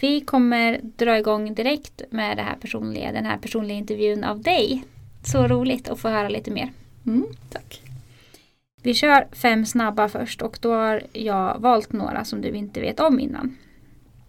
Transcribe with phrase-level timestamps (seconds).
[0.00, 4.84] Vi kommer dra igång direkt med det här personliga, den här personliga intervjun av dig.
[5.24, 6.72] Så roligt att få höra lite mer.
[7.06, 7.82] Mm, tack.
[8.82, 13.00] Vi kör fem snabba först och då har jag valt några som du inte vet
[13.00, 13.56] om innan.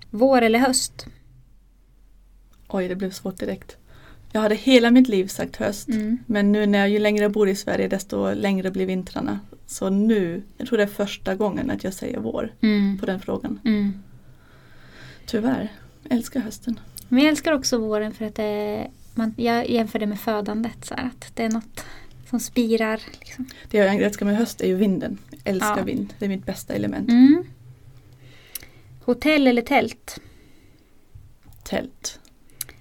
[0.10, 1.06] Vår eller höst?
[2.68, 3.78] Oj, det blev svårt direkt.
[4.32, 5.88] Jag hade hela mitt liv sagt höst.
[5.90, 6.18] Mm.
[6.26, 9.40] Men nu när jag ju längre bor i Sverige desto längre blir vintrarna.
[9.68, 12.98] Så nu, jag tror det är första gången att jag säger vår Mm.
[13.00, 13.60] på den frågan.
[13.66, 13.94] Mm.
[15.32, 15.72] Tyvärr,
[16.04, 16.80] jag älskar hösten.
[17.08, 20.86] Men jag älskar också våren för att det, man, jag jämför det med födandet.
[20.86, 21.86] Så att det är något
[22.30, 23.02] som spirar.
[23.20, 23.46] Liksom.
[23.70, 25.18] Det jag älskar med höst är ju vinden.
[25.30, 25.84] Jag älskar Ja.
[25.84, 27.10] vind, det är mitt bästa element.
[27.10, 27.44] Mm.
[29.06, 30.20] Hotell eller tält?
[31.64, 32.20] Tält,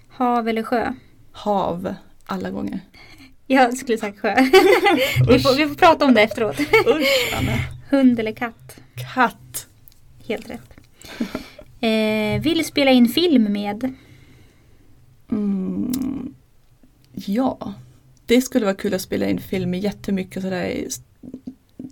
[0.09, 0.95] Hav eller sjö?
[1.33, 1.95] hav,
[2.27, 2.80] alla gånger.
[3.46, 4.35] Jag skulle sagt sjö.
[5.29, 6.60] vi, får, vi får prata om det efteråt.
[6.60, 7.52] Usch Anna.
[7.90, 8.80] Hund eller katt?
[9.15, 9.66] Katt.
[10.27, 10.74] Helt rätt.
[11.80, 13.95] Eh, vill spela in film med?
[15.30, 16.34] Mm,
[17.12, 17.74] ja,
[18.26, 20.87] det skulle vara kul att spela in film med jättemycket sådär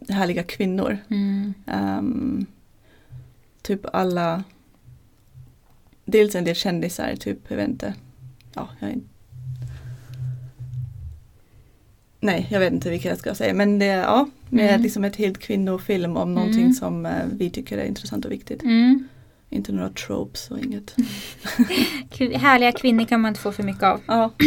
[0.08, 0.98] härliga kvinnor.
[1.10, 1.54] Mm.
[1.66, 2.46] Ehm,
[3.62, 4.44] typ alla
[6.04, 7.94] Dels en del kändisar, typ, jag vet inte.
[8.54, 9.00] Ja, jag
[12.20, 14.82] Nej, jag vet inte vilka jag ska säga men det, ja, med Mm.
[14.82, 16.72] liksom ett helt kvinnofilm om någonting Mm.
[16.74, 18.62] som eh, vi tycker är intressant och viktigt.
[18.62, 19.08] Mm.
[19.50, 20.94] Inte några tropes och inget.
[22.34, 24.00] Härliga kvinnor kan man inte få för mycket av.
[24.06, 24.30] Ja,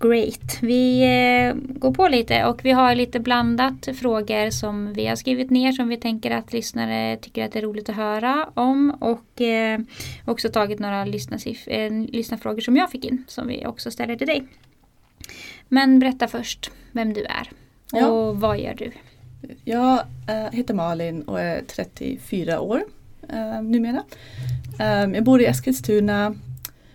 [0.00, 0.58] Great.
[0.62, 5.50] Vi eh, går på lite och vi har lite blandat frågor som vi har skrivit
[5.50, 9.40] ner som vi tänker att lyssnare tycker att det är roligt att höra om och
[9.40, 9.80] eh,
[10.24, 14.26] också tagit några lyssnarsiff- eh, lyssnarfrågor som jag fick in som vi också ställer till
[14.26, 14.44] dig.
[15.68, 17.50] Men berätta först vem du är
[17.92, 18.32] och Ja.
[18.32, 18.92] vad gör du?
[19.64, 20.00] Jag
[20.52, 22.82] heter Malin och är 34 år
[23.28, 24.02] eh, numera.
[24.78, 26.34] Eh, jag bor i Eskilstuna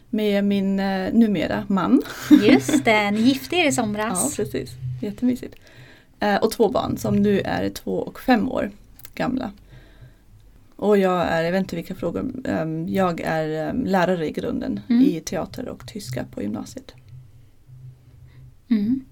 [0.09, 2.01] med min eh, numera man.
[2.43, 4.35] Just det, ni gifte er i Ja, somras.
[4.35, 4.69] precis.
[5.01, 5.55] Jättemysigt.
[6.19, 8.71] Eh, och två barn som nu är två och fem år
[9.15, 9.51] gamla.
[10.75, 14.79] Och jag är, jag vet inte vilka frågor, ehm, jag är ehm, lärare i grunden
[14.89, 15.01] Mm.
[15.03, 16.93] i teater och tyska på gymnasiet.
[18.69, 19.05] Mm.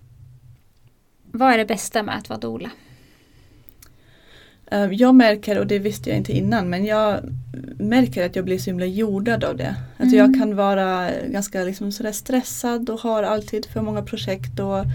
[1.31, 2.69] Vad är det bästa med att vara doula?
[4.71, 7.19] Eh, Jag märker, och det visste jag inte innan, men jag
[7.77, 9.75] märker att jag blir så himla jordad av det.
[9.97, 10.31] Alltså Mm.
[10.31, 14.85] jag kan vara ganska liksom sådär stressad och har alltid för många projekt och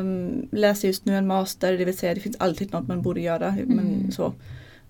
[0.00, 3.20] um, läser just nu en master, det vill säga det finns alltid något man borde
[3.20, 3.56] göra.
[3.66, 4.10] Men Mm.
[4.12, 4.32] så.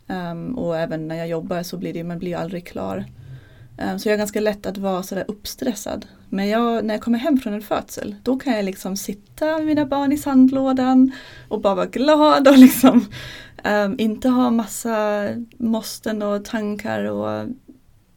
[0.08, 3.04] Ehm, och även när jag jobbar så blir det, man blir aldrig klar.
[3.78, 6.06] Ehm, så jag är ganska lätt att vara sådär uppstressad.
[6.28, 9.66] Men jag, när jag kommer hem från en födsel, då kan jag liksom sitta med
[9.66, 11.12] mina barn i sandlådan
[11.48, 13.06] och bara vara glad och liksom
[13.64, 15.28] ehm, inte ha massa
[15.58, 17.48] måsten och tankar och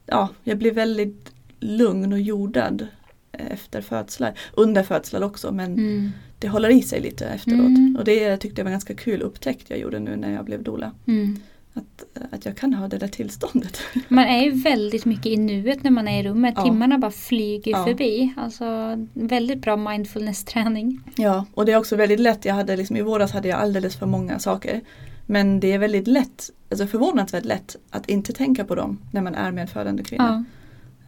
[0.05, 2.87] ja, jag blir väldigt lugn och jordad
[3.31, 4.33] eh, efter födslar.
[4.53, 6.11] Under födslar också men Mm.
[6.39, 7.59] det håller i sig lite efteråt.
[7.59, 7.95] Mm.
[7.99, 10.63] Och det tyckte jag var en ganska kul upptäckt jag gjorde nu när jag blev
[10.63, 10.91] doula.
[11.07, 11.39] Mm.
[11.77, 12.03] Att,
[12.33, 13.79] att jag kan ha det där tillståndet.
[14.07, 16.53] Man är ju väldigt mycket i nuet när man är i rummet.
[16.57, 16.63] Ja.
[16.63, 17.85] Timmarna bara flyger Ja.
[17.85, 18.33] förbi.
[18.37, 18.65] Alltså
[19.13, 20.99] väldigt bra mindfulness-träning.
[21.15, 22.45] Ja, och det är också väldigt lätt.
[22.45, 24.81] Jag hade liksom, I våras hade jag alldeles för många saker.
[25.25, 29.35] Men det är väldigt lätt, alltså förvånansvärt lätt att inte tänka på dem när man
[29.35, 30.07] är med en födande Ja.
[30.09, 30.45] kvinna.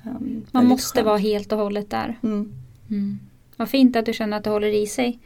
[0.03, 1.05] Um, Man måste skönt.
[1.05, 2.19] vara helt och hållet där.
[2.23, 2.53] Mm,
[2.89, 3.19] Mm.
[3.57, 5.19] Vad fint att du känner att det håller i sig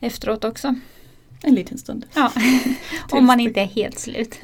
[0.00, 0.74] efteråt också.
[1.42, 2.06] En liten stund.
[2.14, 2.32] Ja.
[3.10, 4.38] Om man inte är helt slut.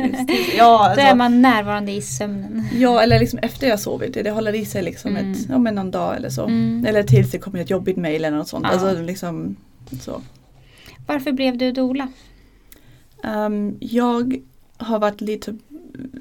[0.58, 2.68] Ja, Då är alltså, man närvarande i sömnen.
[2.74, 4.14] ja, eller liksom efter jag sovit.
[4.14, 5.32] Det, håller i sig liksom Mm.
[5.32, 6.44] ett, ja, men någon dag eller så.
[6.44, 6.86] Mm.
[6.88, 8.66] Eller tills det kommer ett jobbigt mail eller något sånt.
[8.68, 8.72] Ja.
[8.72, 9.56] Alltså, liksom,
[10.00, 10.20] så.
[11.06, 12.08] Varför blev du doula?
[13.24, 14.40] Ehm, jag
[14.76, 15.56] har varit lite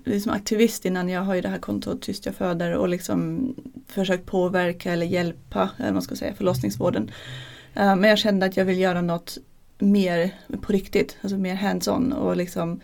[0.05, 1.09] liksom aktivist innan.
[1.09, 3.53] Jag har ju det här kontot Tyst jag föder och liksom
[3.87, 7.11] försökt påverka eller hjälpa eller man ska säga, förlossningsvården.
[7.73, 9.37] Ehm, men jag kände att jag vill göra något
[9.81, 10.31] mer
[10.61, 12.79] på riktigt, alltså mer hands-on och liksom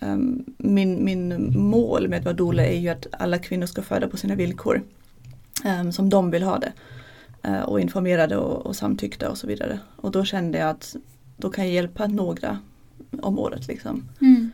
[0.00, 4.08] ehm, min, min mål med att vara doula är ju att alla kvinnor ska föda
[4.08, 4.82] på sina villkor.
[5.64, 6.72] ehm, som de vill ha det.
[7.42, 9.78] Eh, och informerade och, och samtyckta och så vidare.
[9.96, 10.96] Och då kände jag att
[11.36, 12.58] då kan jag hjälpa några
[13.22, 14.08] om året liksom.
[14.20, 14.50] Mm.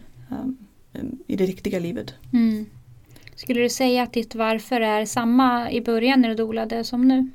[0.93, 2.15] um, I det riktiga livet.
[2.33, 2.67] Mm.
[3.35, 7.31] Skulle du säga att ditt varför är samma i början när du dolade som nu?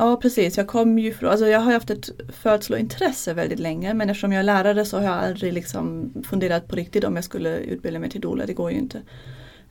[0.00, 4.10] Ja precis, jag kom ju från, alltså jag har haft ett födslointresse väldigt länge men
[4.10, 7.58] eftersom jag är lärare så har jag aldrig liksom funderat på riktigt om jag skulle
[7.58, 9.02] utbilda mig till doula, det går ju inte.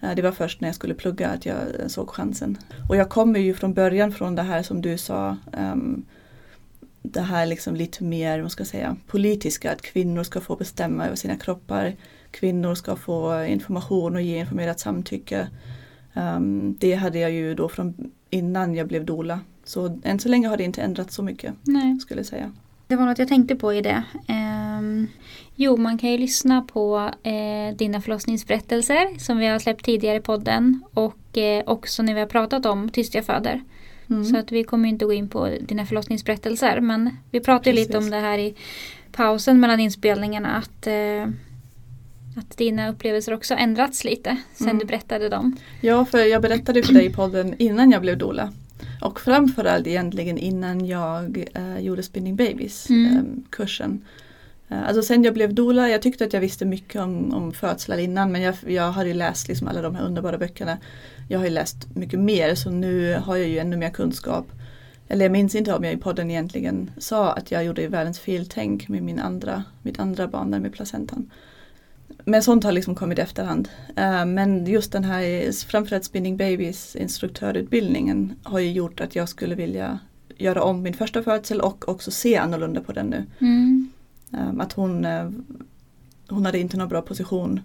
[0.02, 1.58] Eh, det var först när jag skulle plugga att jag
[1.88, 2.58] såg chansen.
[2.90, 5.38] Och jag kommer ju från början från det här som du sa,
[5.74, 6.06] um,
[7.02, 11.06] det här liksom lite mer, vad ska jag säga, politiska, att kvinnor ska få bestämma
[11.06, 11.96] över sina kroppar.
[12.32, 15.48] kvinnor ska få information och ge informerat samtycke.
[16.14, 19.40] Um, det hade jag ju då från innan jag blev doula.
[19.68, 22.00] Så än så länge har det inte ändrats så mycket Nej.
[22.00, 22.52] skulle jag säga.
[22.88, 24.04] Det var något jag tänkte på i det.
[24.80, 25.08] Um,
[25.56, 30.22] jo, man kan ju lyssna på eh, dina förlossningsberättelser som vi har släppt tidigare i
[30.22, 33.62] podden och eh, också när vi har pratat om Tyst jag föder.
[34.10, 34.26] Mm.
[34.26, 37.88] Så att vi kommer inte gå in på dina förlossningsberättelser men vi pratade Precis.
[37.88, 38.56] lite om det här i
[39.12, 41.24] pausen mellan inspelningarna att, eh,
[42.38, 44.80] att dina upplevelser också ändrats lite sen Mm.
[44.80, 45.56] du berättade dem.
[45.82, 48.54] Ja, för jag berättade för dig i podden innan jag blev doula.
[49.02, 53.18] Och framförallt egentligen innan jag eh, gjorde Spinning Babies Mm.
[53.18, 54.06] eh, kursen.
[54.70, 57.98] Eh, alltså sen jag blev doula, jag tyckte att jag visste mycket om, om födslar
[57.98, 60.78] innan men jag, jag hade ju läst liksom alla de här underbara böckerna.
[61.30, 64.52] Jag har ju läst mycket mer så nu har jag ju ännu mer kunskap.
[65.08, 68.88] Eller jag minns inte om jag i podden egentligen sa att jag gjorde världens feltänk
[68.88, 71.32] med min andra, mitt andra barn där med placentan.
[72.30, 73.70] Men sånt har liksom kommit i efterhand.
[73.96, 79.56] Eh, men just den här framförallt Spinning Babies instruktörutbildningen har ju gjort att jag skulle
[79.56, 80.00] vilja
[80.38, 83.26] göra om min första födsel och också se annorlunda på den nu.
[83.40, 83.90] Mm.
[84.34, 85.30] Eh, att hon, eh,
[86.30, 87.60] hon hade inte någon bra position.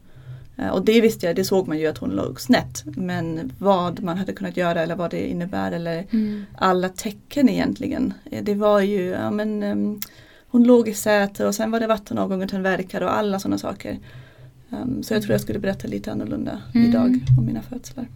[0.57, 2.83] Eh, och det visste jag, det såg man ju att hon låg snett.
[2.85, 6.45] Men vad man hade kunnat göra eller vad det innebär eller Mm.
[6.59, 8.15] alla tecken egentligen.
[8.43, 10.01] Det var ju, ja men ehm,
[10.49, 13.59] hon låg i säte och sen var det vattenavgången till en verkare och alla sådana
[13.59, 13.99] saker.
[14.73, 16.89] Ehm, så jag tror jag skulle berätta lite annorlunda Mm.
[16.89, 18.07] idag om mina födslar.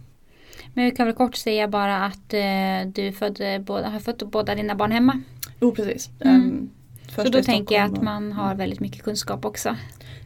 [0.73, 4.55] Men vi kan väl kort säga bara att eh, du födde båda, har fått båda
[4.55, 5.21] dina barn hemma.
[5.61, 6.09] Jo precis.
[6.19, 6.35] Mm.
[6.35, 6.69] Ehm,
[7.15, 9.75] Så då tänker jag att man har väldigt mycket kunskap också.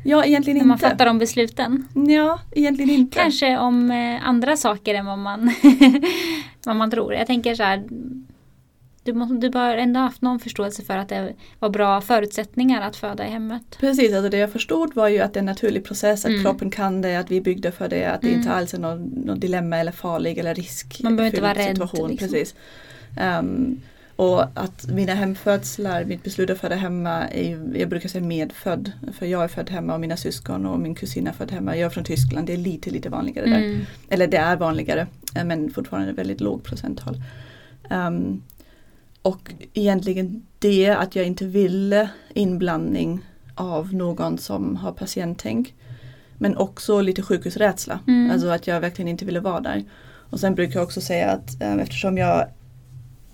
[0.04, 0.90] Ja egentligen När man inte.
[0.90, 1.88] fattar de besluten.
[2.08, 3.20] Ja egentligen inte.
[3.20, 5.52] Kanske om eh, andra saker än vad man,
[6.66, 7.14] vad man tror.
[7.14, 7.84] Jag tänker så här.
[9.04, 12.82] Du, måste, du bör ändå ha haft någon förståelse för att det var bra förutsättningar
[12.82, 13.78] att föda i hemmet.
[13.80, 16.44] Precis, alltså det jag förstod var ju att det är en naturlig process, att Mm.
[16.44, 18.40] kroppen kan det, att vi är byggda för det, att det Mm.
[18.40, 21.00] inte alls är någon, någon dilemma eller farlig eller risk.
[21.04, 22.10] Man behöver inte vara rädd, Situation.
[22.10, 22.28] liksom.
[22.30, 22.56] Precis.
[23.18, 23.82] Ehm,
[24.16, 28.92] och att mina hemfödslar, mitt beslut att föda hemma, är, jag brukar säga medfödd.
[29.18, 31.78] För jag är född hemma och mina syskon och min kusin är född hemma.
[31.78, 33.58] Jag är från Tyskland, det är lite lite vanligare där.
[33.58, 33.80] Mm.
[34.10, 37.22] Eller det är vanligare eh, men fortfarande väldigt låg procenttal.
[37.90, 38.42] Ehm,
[39.22, 43.20] och egentligen det att jag inte ville inblandning
[43.56, 45.74] av någon som har patienttänk.
[46.38, 48.00] Men också lite sjukhusrädsla.
[48.08, 48.32] Mm.
[48.32, 49.84] Alltså att jag verkligen inte ville vara där.
[50.04, 52.48] Och sen brukar jag också säga att eh, eftersom jag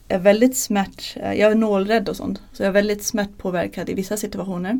[0.07, 2.41] är väldigt smärt, eh, jag är nålrädd och sånt.
[2.53, 4.79] Så jag är väldigt smärtpåverkad i vissa situationer.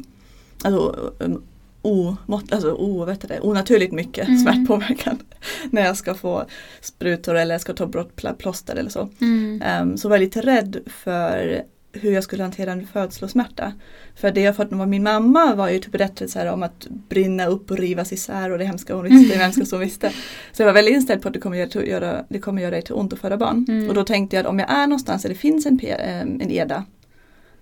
[0.63, 1.44] Alltså um,
[1.81, 4.39] omått, alltså o, vet det, onaturligt mycket Mm.
[4.39, 5.18] smärtpåverkan.
[5.71, 6.45] När jag ska få
[6.81, 9.09] sprutor eller jag ska ta bort pl- plåster eller så.
[9.21, 9.63] Mm.
[9.81, 11.63] Um, så var jag lite rädd för
[11.94, 13.74] hur jag skulle hantera en födslosmärta.
[14.15, 17.71] För det jag fått av min mamma var ju typ berättelser om att brinna upp
[17.71, 20.09] och rivas isär och det hemska hon visste, det hemska hon visste.
[20.51, 22.81] Så jag var väldigt inställd på att det kommer göra, göra, det kommer göra dig
[22.81, 23.65] till ont att föda barn.
[23.69, 23.89] Mm.
[23.89, 26.21] Och då tänkte jag att om jag är någonstans där det finns en, P- eh,
[26.21, 26.85] en EDA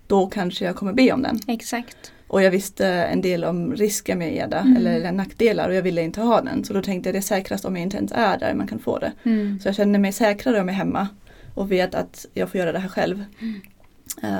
[0.06, 1.38] då kanske jag kommer be om den.
[1.48, 2.12] Exakt.
[2.28, 4.76] Och jag visste en del om risker med EDA Mm.
[4.76, 6.64] eller nackdelar och jag ville inte ha den.
[6.64, 8.78] Så då tänkte jag det är säkrast om jag inte ens är där man kan
[8.78, 9.12] få det.
[9.24, 9.58] Mm.
[9.60, 11.08] Så jag känner mig säkrare om jag är hemma
[11.54, 13.24] och vet att jag får göra det här själv.
[13.40, 13.60] Mm.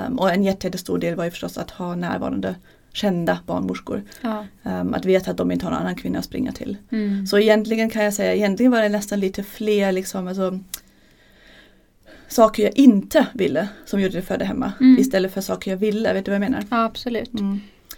[0.07, 2.55] Um, och en jätte- jättestor del var ju förstås att ha närvarande
[2.93, 4.03] kända barnmorskor.
[4.21, 4.47] Ja.
[4.63, 6.77] Um, att veta att de inte har någon annan kvinna att springa till.
[6.93, 7.27] Mm.
[7.27, 10.59] Så egentligen kan jag säga, egentligen var det nästan lite fler liksom, alltså,
[12.29, 14.73] saker jag inte ville som gjorde det födde hemma.
[14.81, 14.99] Mm.
[15.01, 16.65] Istället för saker jag ville, vet du vad jag menar?
[16.71, 17.31] ja, absolut.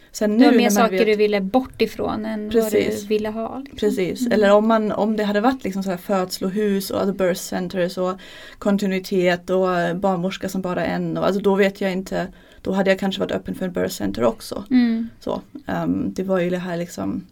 [0.09, 0.13] Mm.
[0.13, 2.73] Sen Det nu var mer saker vet, du ville bort ifrån än Precis.
[2.73, 3.59] vad du ville ha.
[3.59, 3.79] liksom.
[3.79, 4.33] Precis, Mm.
[4.33, 7.99] eller om, man, om det hade varit liksom så här födslohus och alltså birth centers
[7.99, 8.13] och
[8.59, 11.17] kontinuitet och barnmorska som bara en.
[11.17, 12.27] Och, alltså då vet jag inte,
[12.63, 14.65] då hade jag kanske varit öppen för en birth center också.
[14.71, 15.09] Mm.
[15.21, 17.27] Så, ehm, det var ju det här liksom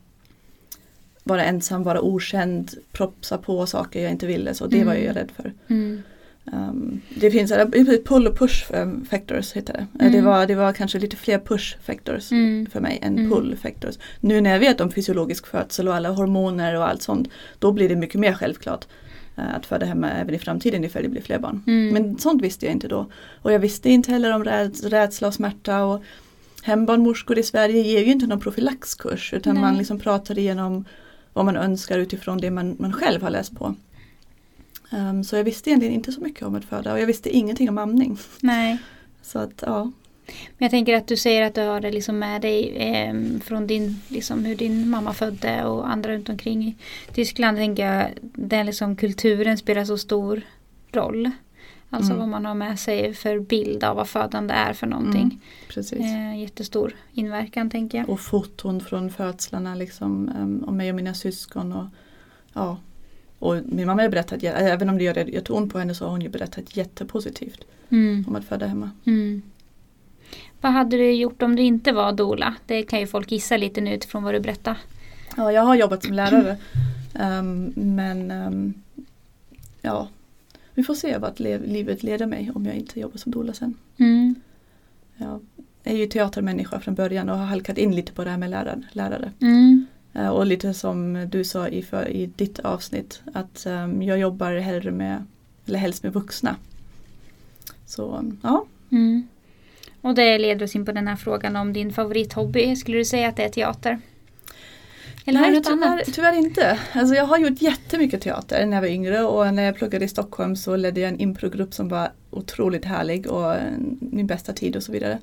[1.25, 4.55] vara ensam, vara okänd, propsa på saker jag inte ville.
[4.55, 5.07] Så det var Mm.
[5.07, 5.53] jag rädd för.
[6.53, 7.53] Ehm, det finns
[8.05, 10.05] pull och push um, factors heter det.
[10.05, 10.25] Eh, Det, Mm.
[10.25, 12.67] var, det var kanske lite fler push factors Mm.
[12.73, 13.31] för mig än Mm.
[13.31, 13.95] pull factors.
[14.21, 17.29] Nu när jag vet om fysiologisk födsel och alla hormoner och allt sånt.
[17.59, 18.87] Då blir det mycket mer självklart
[19.37, 21.63] eh, att föda hemma även i framtiden ifall det blir fler barn.
[21.67, 21.89] Mm.
[21.95, 23.07] Men sånt visste jag inte då.
[23.43, 25.85] Och jag visste inte heller om räds rädsla och smärta.
[25.85, 26.03] Och
[26.63, 29.63] hembarnmorskor i Sverige ger ju inte någon profylaxkurs utan Nej.
[29.63, 30.85] man liksom pratar igenom
[31.33, 33.75] vad man önskar utifrån det man, man själv har läst på.
[34.91, 37.69] Ehm, så jag visste egentligen inte så mycket om att föda och jag visste ingenting
[37.69, 38.19] om amning.
[38.41, 38.79] Nej.
[39.23, 39.85] Så att ja,
[40.27, 43.15] Men jag tänker att du säger att du har det liksom med dig eh,
[43.45, 46.77] från din, liksom hur din mamma födde och andra runt omkring i
[47.15, 47.57] Tyskland.
[47.57, 50.43] Tänker jag, den liksom kulturen spelar så stor
[50.93, 51.31] roll.
[51.91, 52.21] Alltså Mm.
[52.21, 55.23] vad man har med sig för bild av vad födande är för någonting.
[55.23, 55.39] Mm,
[55.69, 56.01] Precis.
[56.01, 58.09] Eh, jättestor inverkan tänker jag.
[58.11, 61.73] Och foton från födslarna liksom, um, om mig och mina syskon.
[61.73, 61.87] Och,
[62.53, 62.79] ja.
[63.47, 66.05] Och min mamma har berättat, jä- även om det gör gör ont på henne så
[66.05, 68.25] har hon ju berättat jättepositivt Mm.
[68.29, 68.91] om att föda hemma.
[69.05, 69.43] Mm.
[70.61, 72.55] Vad hade du gjort om du inte var dola?
[72.67, 74.77] Det kan ju folk gissa lite nu utifrån vad du berättar.
[75.37, 76.57] Ja, jag har jobbat som lärare.
[77.41, 78.75] Um, men um,
[79.83, 80.09] ja,
[80.75, 83.75] vi får se vart livet leder mig om jag inte jobbar som doula sen.
[83.99, 84.35] Mm.
[85.17, 85.41] Jag
[85.85, 88.83] är ju teatermänniska från början och har halkat in lite på det här med lärare.
[88.93, 89.33] lärare.
[89.41, 89.87] Mm.
[90.17, 94.53] Eh, Och lite som du sa i, för, i ditt avsnitt att um, jag jobbar
[94.57, 95.25] hellre med,
[95.67, 96.57] eller helst med vuxna.
[97.87, 99.29] Så ja, Mm.
[100.01, 102.77] Och det leder oss in på den här frågan om din favorithobby.
[102.77, 103.99] Skulle du säga att det är teater?
[105.25, 106.15] Eller har du Nej, något tyvärr, annat?
[106.15, 106.79] tyvärr inte.
[106.93, 110.09] Alltså jag har gjort jättemycket teater när jag var yngre och när jag pluggade i
[110.09, 114.77] Stockholm så ledde jag en improgrupp som var otroligt härlig och eh, min bästa tid
[114.77, 115.19] och så vidare.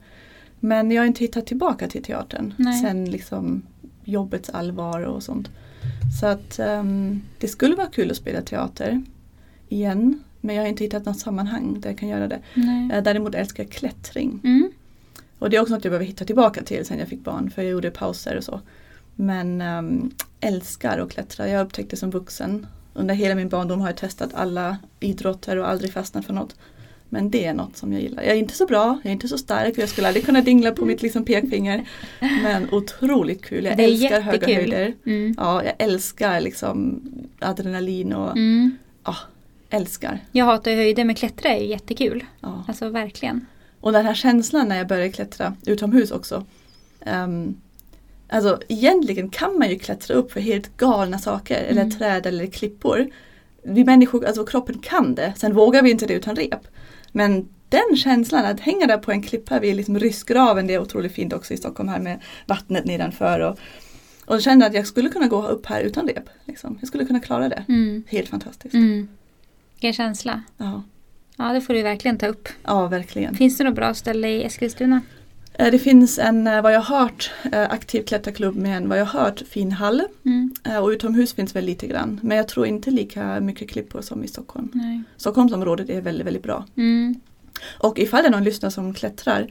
[0.59, 2.81] Men jag har inte hittat tillbaka till teatern Nej.
[2.81, 3.61] sen liksom
[4.03, 5.49] jobbets allvar och sånt.
[6.19, 9.03] Så att ehm, det skulle vara kul att spela teater
[9.69, 12.39] igen men jag har inte hittat något sammanhang där jag kan göra det.
[12.53, 12.91] Nej.
[12.91, 14.39] Eh, Däremot älskar jag klättring.
[14.43, 14.71] Mm.
[15.39, 17.61] Och det är också något jag behöver hitta tillbaka till sen jag fick barn för
[17.61, 18.61] jag gjorde pauser och så.
[19.15, 21.47] Men um, älskar att klättra.
[21.49, 22.67] Jag upptäckte som vuxen.
[22.93, 26.55] Under hela min barndom har jag testat alla idrotter och aldrig fastnat för något.
[27.13, 28.23] Men det är något som jag gillar.
[28.23, 30.41] Jag är inte så bra, jag är inte så stark och jag skulle aldrig kunna
[30.41, 31.83] dingla på mitt liksom pekfinger.
[32.43, 33.65] Men otroligt kul.
[33.65, 34.93] Jag Det älskar höga höjder.
[35.05, 35.35] Mm.
[35.37, 37.01] Ja, jag älskar liksom
[37.39, 38.77] adrenalin och Mm.
[39.69, 40.19] älskar.
[40.31, 42.25] Jag hatar höjder men klättra är jättekul.
[42.39, 42.63] Ja.
[42.67, 43.45] Alltså verkligen.
[43.79, 46.45] Och den här känslan när jag började klättra utomhus också.
[47.25, 47.55] Um,
[48.29, 51.91] alltså egentligen kan man ju klättra upp för helt galna saker, eller Mm.
[51.91, 53.07] träd eller klippor.
[53.63, 56.67] Vi människor, alltså kroppen kan det, sen vågar vi inte det utan rep.
[57.13, 61.11] Men den känslan att hänga där på en klippa vid liksom Ryssgraven, det är otroligt
[61.13, 63.39] fint också i Stockholm här med vattnet nedanför.
[63.39, 63.59] Och,
[64.25, 66.29] och kände att jag skulle kunna gå upp här utan rep.
[66.45, 66.77] Liksom.
[66.79, 67.65] Jag skulle kunna klara det.
[67.67, 68.03] Mm.
[68.07, 68.73] Helt fantastiskt.
[68.73, 69.07] Mm.
[69.73, 70.43] Vilken känsla.
[70.57, 70.83] Ja.
[71.37, 72.49] Ja det får du verkligen ta upp.
[72.63, 73.35] ja, verkligen.
[73.35, 75.01] Finns det något bra ställe i Eskilstuna?
[75.59, 78.99] Eh, Det finns en, eh, vad jag har hört, eh, aktiv klätterklubb med en, vad
[78.99, 80.03] jag har hört, fin hall.
[80.25, 80.53] Mm.
[80.81, 82.19] Och utomhus finns väl lite grann.
[82.23, 84.69] Men jag tror inte lika mycket klippor som i Stockholm.
[84.73, 85.01] Nej.
[85.17, 86.65] Stockholmsområdet är väldigt, väldigt bra.
[86.77, 87.15] Mm.
[87.77, 89.47] Och ifall det är någon lyssnare som klättrar.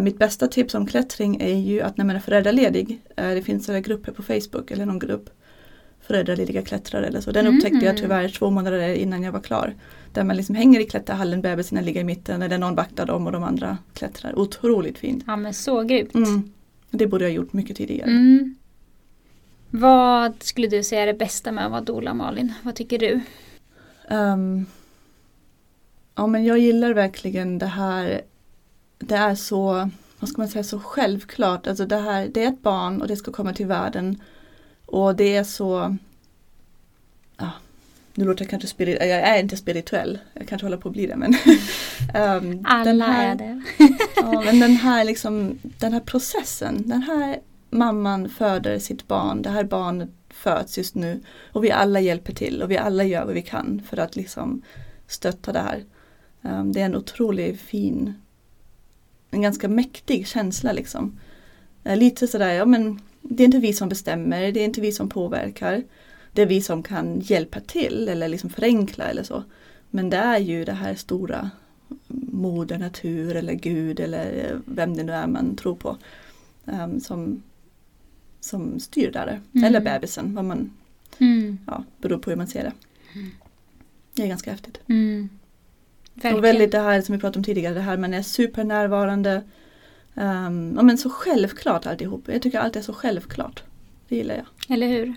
[0.00, 3.00] mitt bästa tips om klättring är ju att när man är föräldraledig.
[3.16, 5.30] det finns sådana grupper på Facebook eller någon grupp.
[6.06, 7.32] Föräldralediga klättrare eller så.
[7.32, 7.56] Den Mm.
[7.58, 9.74] upptäckte jag tyvärr två månader innan jag var klar.
[10.12, 13.32] Där man liksom hänger i klätterhallen, bebisarna ligger i mitten eller någon vaktar dem och
[13.32, 14.38] de andra klättrar.
[14.38, 15.24] Otroligt fint.
[15.26, 16.14] Ja men så grymt.
[16.14, 16.52] Mm.
[16.90, 18.10] Det borde jag ha gjort mycket tidigare.
[18.10, 18.54] Mm.
[19.70, 22.52] Vad skulle du säga är det bästa med att vara doula Malin?
[22.62, 23.20] Vad tycker du?
[24.08, 24.66] Ehm,
[26.14, 28.20] ja men jag gillar verkligen det här.
[28.98, 31.66] Det är så, vad ska man säga, så självklart.
[31.66, 34.20] Alltså det här, det är ett barn och det ska komma till världen.
[34.86, 35.96] Och det är så,
[37.36, 37.50] ja,
[38.14, 40.18] nu låter jag kanske spirituell, jag är inte spirituell.
[40.32, 41.34] Jag kanske håller på att bli det men.
[42.14, 43.62] ehm, Alla den här, är det.
[44.16, 49.50] Ja, men den här, liksom, den här processen, den här mamman föder sitt barn, det
[49.50, 51.20] här barnet föds just nu
[51.52, 54.62] och vi alla hjälper till och vi alla gör vad vi kan för att liksom
[55.06, 55.84] stötta det här.
[56.42, 58.14] Um, det är en otroligt fin,
[59.30, 61.20] en ganska mäktig känsla liksom.
[61.84, 64.92] Eh, Lite sådär, ja men det är inte vi som bestämmer, det är inte vi
[64.92, 65.82] som påverkar.
[66.32, 69.44] Det är vi som kan hjälpa till eller liksom förenkla eller så.
[69.90, 71.50] Men det är ju det här stora
[72.30, 75.96] moder natur eller gud eller vem det nu är man tror på.
[76.66, 77.42] ehm, som,
[78.40, 79.40] som styr där.
[79.54, 79.64] Mm.
[79.64, 80.70] Eller bebisen, vad man,
[81.18, 81.58] Mm.
[81.66, 82.72] ja, beror på hur man ser det.
[84.14, 84.78] Det är ganska häftigt.
[84.88, 85.28] Mm.
[86.34, 89.42] Och väldigt det här som vi pratade om tidigare, det här man är supernärvarande.
[90.14, 92.22] Um, ja, men så självklart alltihop.
[92.26, 93.62] Jag tycker allt är så självklart.
[94.08, 94.74] Det gillar jag.
[94.76, 95.14] Eller hur?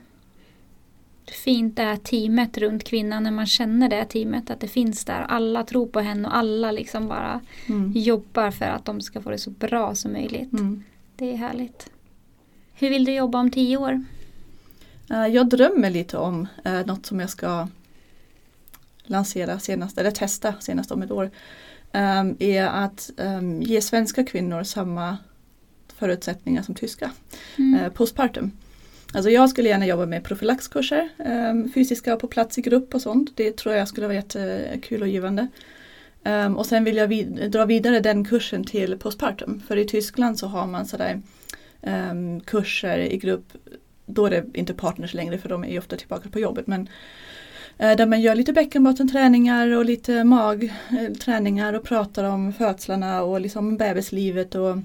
[1.43, 5.21] Fint det här teamet runt kvinnan när man känner det teamet att det finns där.
[5.21, 7.91] Alla tror på henne och alla liksom bara Mm.
[7.95, 10.53] jobbar för att de ska få det så bra som möjligt.
[10.53, 10.83] Mm.
[11.15, 11.89] Det är härligt.
[12.73, 14.03] Hur vill du jobba om tio år?
[15.09, 17.67] Eh, Jag drömmer lite om uh, något som jag ska
[19.09, 21.29] lansera senast, eller testa senast om ett år.
[21.91, 25.17] ehm, är att ehm, ge svenska kvinnor samma
[25.95, 27.11] förutsättningar som tyska.
[27.57, 27.79] Mm.
[27.79, 28.51] eh, postpartum.
[29.13, 33.29] Alltså jag skulle gärna jobba med profylaxkurser, ehm, fysiska på plats i grupp och sånt.
[33.37, 35.47] Det tror jag skulle vara jättekul och givande.
[36.57, 39.61] Och sen vill jag vid- dra vidare den kursen till postpartum.
[39.67, 41.21] För i Tyskland så har man sådär
[42.45, 43.45] kurser i grupp.
[44.05, 46.67] Då är det inte partners längre för de är ju ofta tillbaka på jobbet.
[46.67, 46.89] Men
[47.79, 53.77] Eh, där man gör lite bäckenbottenträningar och lite magträningar och pratar om födslarna och liksom
[53.77, 54.77] bebislivet och,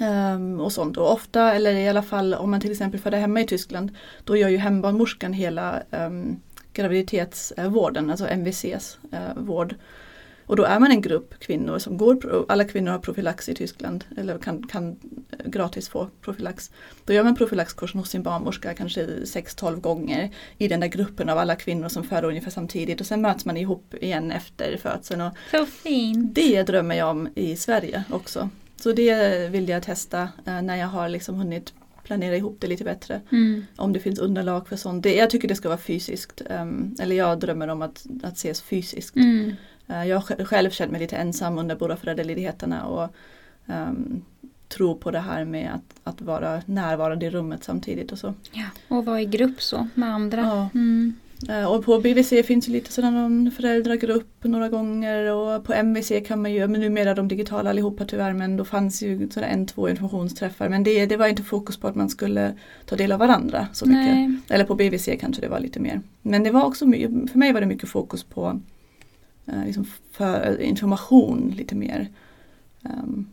[0.00, 0.96] ehm, och sånt.
[0.96, 3.90] Och ofta, eller i alla fall om man till exempel föder hemma i Tyskland,
[4.24, 6.40] då gör ju hembarnmorskan hela um,
[6.72, 9.74] graviditetsvården, alltså MVCs uh, eh, vård.
[10.46, 14.04] Och då är man en grupp kvinnor som går, alla kvinnor har profylax i Tyskland
[14.16, 14.96] eller kan, kan
[15.30, 16.70] eh, gratis få profylax.
[17.04, 21.38] Då gör man profylaxkursen hos sin barnmorska kanske 6-12 gånger i den där gruppen av
[21.38, 25.20] alla kvinnor som föder ungefär samtidigt och sen möts man ihop igen efter födseln.
[25.20, 26.34] Och Så fint!
[26.34, 28.48] Det drömmer jag om i Sverige också.
[28.76, 31.72] Så det vill jag testa eh, när jag har liksom hunnit
[32.02, 33.20] planera ihop det lite bättre.
[33.32, 33.66] Mm.
[33.76, 35.02] Om det finns underlag för sånt.
[35.02, 36.42] Det, jag tycker det ska vara fysiskt.
[36.50, 39.16] Um, eller jag drömmer om att, att ses fysiskt.
[39.16, 39.52] Mm.
[39.92, 43.14] Uh, jag har själv känt mig lite ensam under båda föräldraledigheterna och
[43.66, 44.24] um,
[44.68, 48.34] tror på det här med att, att vara närvarande i rummet samtidigt och så.
[48.52, 50.40] Ja, och vara i grupp så med andra.
[50.40, 50.68] Ja.
[50.74, 51.14] Mm.
[51.48, 56.12] Eh, Och på BVC finns det lite sådär någon föräldragrupp några gånger och på MVC
[56.26, 59.66] kan man ju, men numera de digitala allihopa tyvärr men då fanns ju sådär en,
[59.66, 62.54] två informationsträffar men det, det var inte fokus på att man skulle
[62.86, 64.14] ta del av varandra så mycket.
[64.14, 64.36] Nej.
[64.48, 66.00] Eller på BVC kanske det var lite mer.
[66.22, 66.84] Men det var också,
[67.32, 68.54] för mig var det mycket fokus på eh,
[69.44, 72.08] liksom för information lite mer.
[72.82, 73.26] Ehm,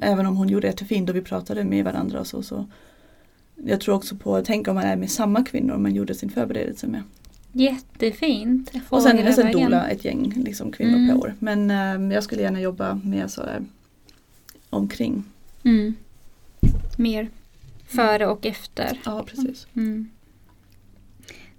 [0.00, 2.42] även om hon gjorde jättefint och vi pratade med varandra och så.
[2.42, 2.66] så
[3.64, 6.86] jag tror också på, tänk om man är med samma kvinnor man gjorde sin förberedelse
[6.86, 7.02] med.
[7.52, 8.72] Jättefint.
[8.88, 11.08] Och sen, hela sen dola ett gäng liksom, kvinnor Mm.
[11.08, 11.34] per år.
[11.38, 13.64] Men ehm, jag skulle gärna jobba med sådär
[14.70, 15.24] omkring.
[15.64, 15.94] Mm.
[16.98, 17.28] Mer
[17.86, 19.00] före och efter.
[19.04, 19.66] Ja precis.
[19.76, 20.08] Mm.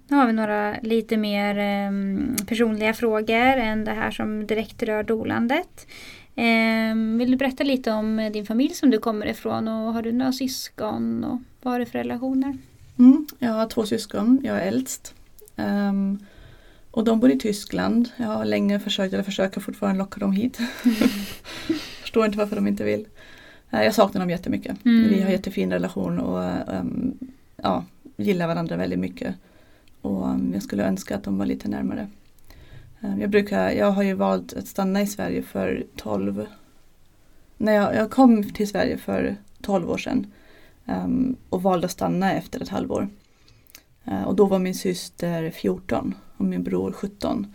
[0.08, 5.02] Nu har vi några lite mer em, personliga frågor än det här som direkt rör
[5.02, 5.86] dolandet.
[6.34, 10.12] Em, vill du berätta lite om din familj som du kommer ifrån och har du
[10.12, 12.56] några syskon och vad har du för relationer?
[12.98, 15.14] Mm, jag har två syskon, jag är äldst.
[15.56, 16.18] Ehm,
[16.90, 18.08] och de bor i Tyskland.
[18.16, 20.58] Jag har länge försökt, eller försöker fortfarande locka dem hit.
[22.00, 23.06] Förstår inte varför de inte vill.
[23.70, 24.84] Eh, jag saknar dem jättemycket.
[24.84, 25.08] Mm.
[25.08, 27.18] Vi har jättefin relation och ehm,
[27.56, 27.84] ja,
[28.16, 29.34] gillar varandra väldigt mycket.
[30.04, 32.08] Och ehm, jag skulle önska att de var lite närmare.
[33.00, 36.46] Ehm, jag, brukar, jag har ju valt att stanna i Sverige för 12
[37.56, 40.26] när jag, jag kom till Sverige för 12 år sedan
[40.86, 43.08] ehm, och valde att stanna efter ett halvår.
[44.04, 47.54] Eh, och då var min syster 14 och min bror 17.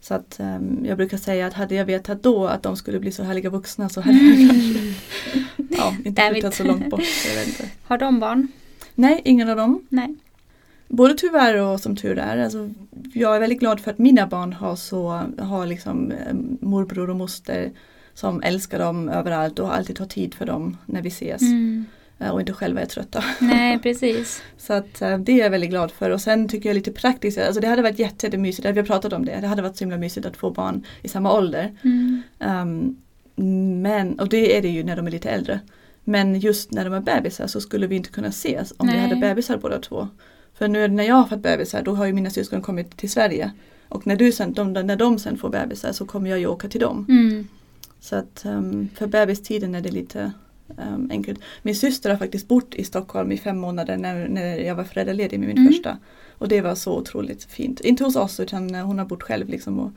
[0.00, 3.12] Så att ehm, jag brukar säga att hade jag vetat då att de skulle bli
[3.12, 4.94] så härliga vuxna så hade jag kanske
[5.76, 7.00] ja, inte flyttat så långt bort.
[7.82, 8.48] Har de barn?
[8.94, 9.86] Nej, ingen av dem.
[9.88, 10.14] Nej.
[10.88, 12.38] Både tyvärr och som tur är.
[12.44, 12.70] Alltså,
[13.14, 17.16] jag är väldigt glad för att mina barn har så, har liksom eh, morbror och
[17.16, 17.72] moster
[18.14, 21.42] som älskar dem överallt och alltid tar tid för dem när vi ses.
[21.42, 21.84] Mm.
[22.18, 23.24] eh, Och inte själva är trötta.
[23.40, 24.42] Nej, precis.
[24.58, 27.38] Så att eh, det är jag väldigt glad för och sen tycker jag lite praktiskt,
[27.38, 29.84] alltså det hade varit jätte- jättemysigt, vi har pratat om det, det hade varit så
[29.84, 31.74] himla mysigt att få barn i samma ålder.
[31.84, 32.22] Mm.
[32.38, 32.96] Um,
[33.82, 35.60] men, och det är det ju när de är lite äldre.
[36.04, 39.02] Men just när de är bebisar så skulle vi inte kunna ses om vi Nej.
[39.02, 40.08] hade bebisar båda två.
[40.58, 43.52] För nu när jag har fått bebisar då har ju mina syskon kommit till Sverige.
[43.88, 46.68] Och när, du sen, de, när de sen får bebisar så kommer jag ju åka
[46.68, 47.06] till dem.
[47.08, 47.48] Mm.
[48.00, 50.32] Så att um, för bebistiden är det lite
[50.68, 51.40] um, enkelt.
[51.62, 55.38] Min syster har faktiskt bott i Stockholm i fem månader när, när jag var föräldraledig
[55.40, 55.72] med min Mm.
[55.72, 55.98] första.
[56.38, 57.80] Och det var så otroligt fint.
[57.80, 59.90] Inte hos oss utan eh, hon har bott själv liksom och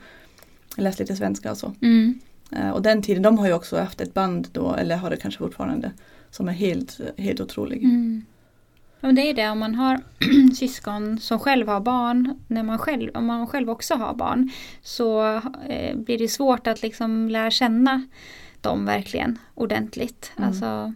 [0.76, 1.72] läst lite svenska och så.
[1.82, 2.20] Mm.
[2.52, 5.16] Eh, Och den tiden, de har ju också haft ett band då, eller har det
[5.16, 5.92] kanske fortfarande,
[6.30, 7.84] som är helt, helt otrolig.
[7.84, 8.24] Mm.
[9.00, 10.00] Men det är det om man har
[10.54, 14.50] syskon som själv har barn, när man själv, om man själv också har barn,
[14.82, 15.34] så
[15.68, 18.02] eh, blir det svårt att liksom lära känna
[18.60, 20.32] dem verkligen ordentligt.
[20.36, 20.48] Mm.
[20.48, 20.94] Alltså,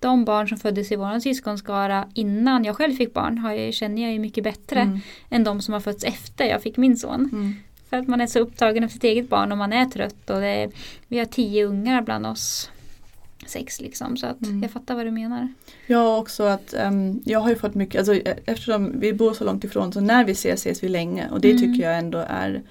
[0.00, 4.02] de barn som föddes i vår syskonskara innan jag själv fick barn har jag, känner
[4.02, 5.00] jag ju mycket bättre Mm.
[5.30, 7.28] än de som har fötts efter jag fick min son.
[7.32, 7.54] Mm.
[7.90, 10.44] För att man är så upptagen av sitt eget barn och man är trött och
[10.44, 10.70] är,
[11.08, 12.70] vi har tio ungar bland oss.
[13.46, 14.62] Sex liksom, så att Mm.
[14.62, 15.48] jag fattar vad du menar.
[15.86, 19.44] Jag också att ehm, jag har ju fått mycket, alltså, eh, eftersom vi bor så
[19.44, 21.62] långt ifrån så när vi ses ses vi länge och det Mm.
[21.62, 22.62] tycker jag ändå är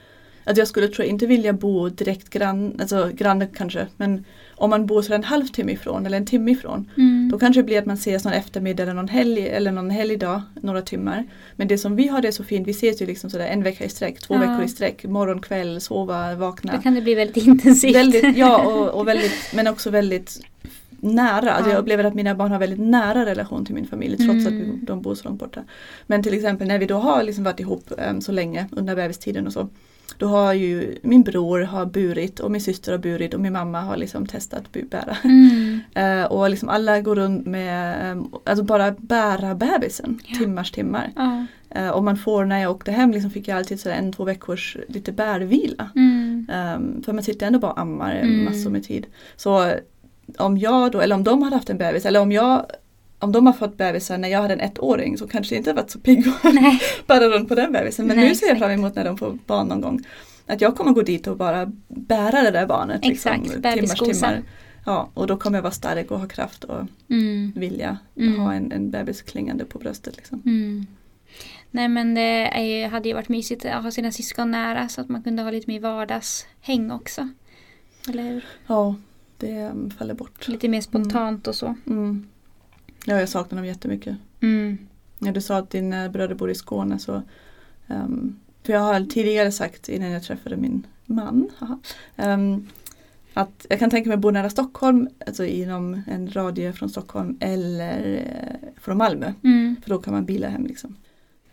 [0.44, 4.26] att jag skulle tror inte vilja bo direkt grann, alltså granne kanske, men
[4.56, 7.30] om man bor så en halvtimme ifrån eller en timme ifrån Mm.
[7.32, 10.42] Då kanske det blir att man ses någon eftermiddag eller någon helg eller någon helgdag,
[10.62, 11.26] några timmar.
[11.56, 13.64] Men det som vi har det är så fint, vi ses ju liksom sådär en
[13.64, 14.40] vecka i sträck, två Ja.
[14.40, 16.82] veckor i sträck, morgon, kväll, sova, Då vakna.
[16.82, 17.96] kan det bli väldigt intensivt.
[17.96, 20.40] Väldigt, ja, och, och väldigt, men också väldigt
[21.06, 21.52] nära.
[21.52, 21.76] Alltså Ja.
[21.76, 24.80] jag upplever att mina barn har väldigt nära relation till min familj trots att Mm.
[24.82, 25.64] de bor så långt borta.
[26.08, 29.48] Men till exempel när vi då har liksom varit ihop em, så länge under bebistiden
[29.48, 29.68] och så.
[30.18, 33.82] då har ju min bror har burit och min syster har burit och min mamma
[33.82, 35.18] har liksom testat bära.
[35.24, 35.80] Mm.
[35.96, 40.38] Eh, och liksom alla går runt med, eh, alltså bara bära bebisen Ja.
[40.38, 41.12] timmars timmar.
[41.16, 41.46] Ja.
[41.70, 44.24] Eh, och man får, när jag åkte hem liksom fick jag alltid sådär en, två
[44.24, 45.90] veckors lite bärvila.
[45.96, 46.48] Mm.
[46.76, 48.44] Um, för man sitter ändå bara och ammar Mm.
[48.46, 49.06] massor med tid.
[49.36, 49.72] Så
[50.38, 52.66] om jag då, eller om de hade haft en bebis, eller om jag
[53.20, 55.92] om de har fått bebisar när jag hade en ettåring så kanske jag inte varit
[55.92, 56.80] så pigg Nej.
[57.08, 58.08] bara runt på den bebisen.
[58.08, 60.04] Men Nej, nu ser jag fram emot när de får barn någon gång.
[60.48, 63.00] Att jag kommer gå dit och bara bära det där barnet.
[63.04, 64.34] Exakt, liksom, bebiskosa.
[64.86, 67.52] Ja, och då kommer jag vara stark och ha kraft och Mm.
[67.56, 68.40] vilja Mm.
[68.40, 70.18] ha en, en bebis klingande på bröstet.
[70.18, 70.42] Liksom.
[70.46, 70.86] Mm.
[71.72, 75.10] Nej men det är hade ju varit mysigt att ha sina syskon nära så att
[75.10, 77.30] man kunde ha lite mer vardagshäng också.
[78.10, 78.46] Eller hur?
[78.68, 78.96] Ja,
[79.38, 80.48] det faller bort.
[80.48, 81.76] Lite mer spontant och så.
[81.88, 82.28] Mm.
[83.06, 84.18] Ja, jag saknar dem jättemycket.
[84.42, 84.78] Mm.
[85.20, 87.22] När du sa att dina bröder bor i Skåne så
[87.88, 91.80] um, För jag har tidigare sagt innan jag träffade min man haha,
[92.16, 92.68] um,
[93.34, 97.38] Att jag kan tänka mig att bo nära Stockholm, alltså inom en radie från Stockholm
[97.40, 99.34] eller eh, från Malmö.
[99.44, 99.76] Mm.
[99.84, 100.96] För då kan man bila hem liksom.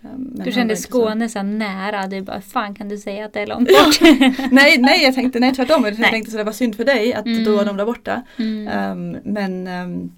[0.04, 3.40] Um, men Du kände Skåne så nära, du bara fan kan du säga att det
[3.40, 4.00] är långt bort?
[4.52, 5.84] nej, nej, jag tänkte nej tvärtom.
[5.84, 6.10] Jag Nej.
[6.10, 7.44] tänkte så det var synd för dig att Mm.
[7.44, 8.22] då var de där borta.
[8.38, 8.90] Mm.
[9.14, 10.12] Um, men um,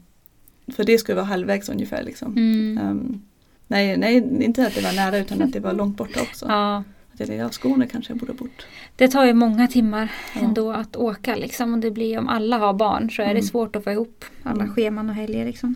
[0.77, 2.33] för det skulle vara halvvägs ungefär liksom.
[2.37, 2.79] Mm.
[2.91, 3.23] Um,
[3.67, 6.47] nej, nej, inte att det var nära utan att det var långt borta också.
[6.49, 6.85] Ja,
[7.21, 8.67] Att jag Skåne kanske jag borde ha bott.
[8.97, 10.41] det tar ju många timmar Ja.
[10.41, 11.73] ändå att åka liksom.
[11.75, 13.43] Och det blir om alla har barn så är det Mm.
[13.43, 14.75] svårt att få ihop alla Mm.
[14.75, 15.75] scheman och helger liksom.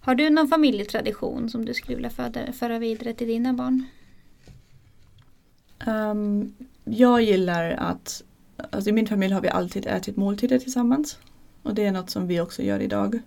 [0.00, 3.84] Har du någon familjetradition som du skulle vilja föra, föra vidare till dina barn?
[5.86, 8.22] Um, jag gillar att,
[8.70, 11.18] alltså i min familj har vi alltid ätit måltider tillsammans.
[11.62, 13.20] Och det är något som vi också gör idag.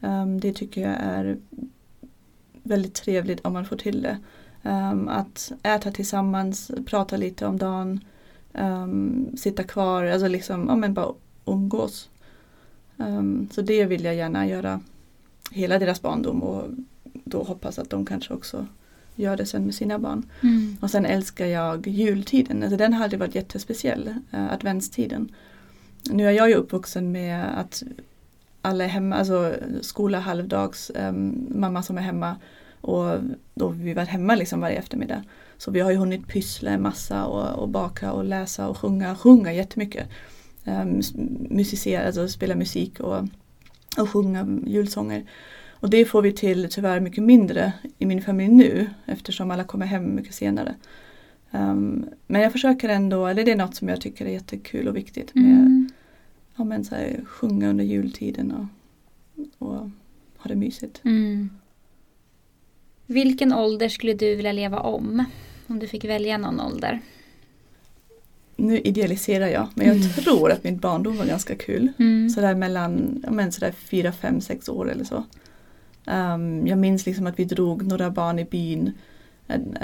[0.00, 1.38] Um, det tycker jag är
[2.62, 4.18] väldigt trevligt om man får till det.
[4.62, 8.04] Um, att äta tillsammans, prata lite om dagen,
[8.52, 12.10] um, sitta kvar, alltså liksom, ja men bara umgås.
[12.96, 14.80] Um, så det vill jag gärna göra
[15.50, 16.64] hela deras barndom och
[17.24, 18.66] då hoppas att de kanske också
[19.14, 20.30] gör det sen med sina barn.
[20.42, 20.76] Mm.
[20.80, 25.28] Och sen älskar jag jultiden, alltså den har alltid varit jättespeciell, äh, adventstiden.
[26.10, 27.82] Nu är jag ju uppvuxen med att
[28.62, 32.36] alla är hemma, alltså skola halvdags, ähm, mamma som är hemma
[32.80, 33.18] och
[33.54, 35.22] då vi var hemma liksom varje eftermiddag.
[35.58, 39.16] Så vi har ju hunnit pyssla en massa och, och baka och läsa och sjunga,
[39.16, 40.08] sjunga jättemycket.
[40.64, 41.00] Um,
[41.50, 43.24] musicera, alltså spela musik och,
[43.98, 45.26] och sjunga julsånger.
[45.80, 49.86] Och det får vi till tyvärr mycket mindre i min familj nu eftersom alla kommer
[49.86, 50.74] hem mycket senare.
[51.50, 54.96] Um, men jag försöker ändå, eller det är något som jag tycker är jättekul och
[54.96, 55.90] viktigt med Mm.
[56.56, 58.66] ja, men så här, sjunga under jultiden och,
[59.68, 59.90] och
[60.36, 61.00] ha det mysigt.
[61.04, 61.50] Mm.
[63.06, 65.24] Vilken ålder skulle du vilja leva om?
[65.66, 67.00] Om du fick välja någon ålder.
[68.60, 70.08] Nu idealiserar jag men jag Mm.
[70.08, 71.92] tror att min barndom var ganska kul.
[71.98, 72.30] Mm.
[72.30, 75.24] Sådär mellan men sådär fyra, fem, sex år eller så.
[76.06, 78.92] Um, jag minns liksom att vi drog några barn i byn.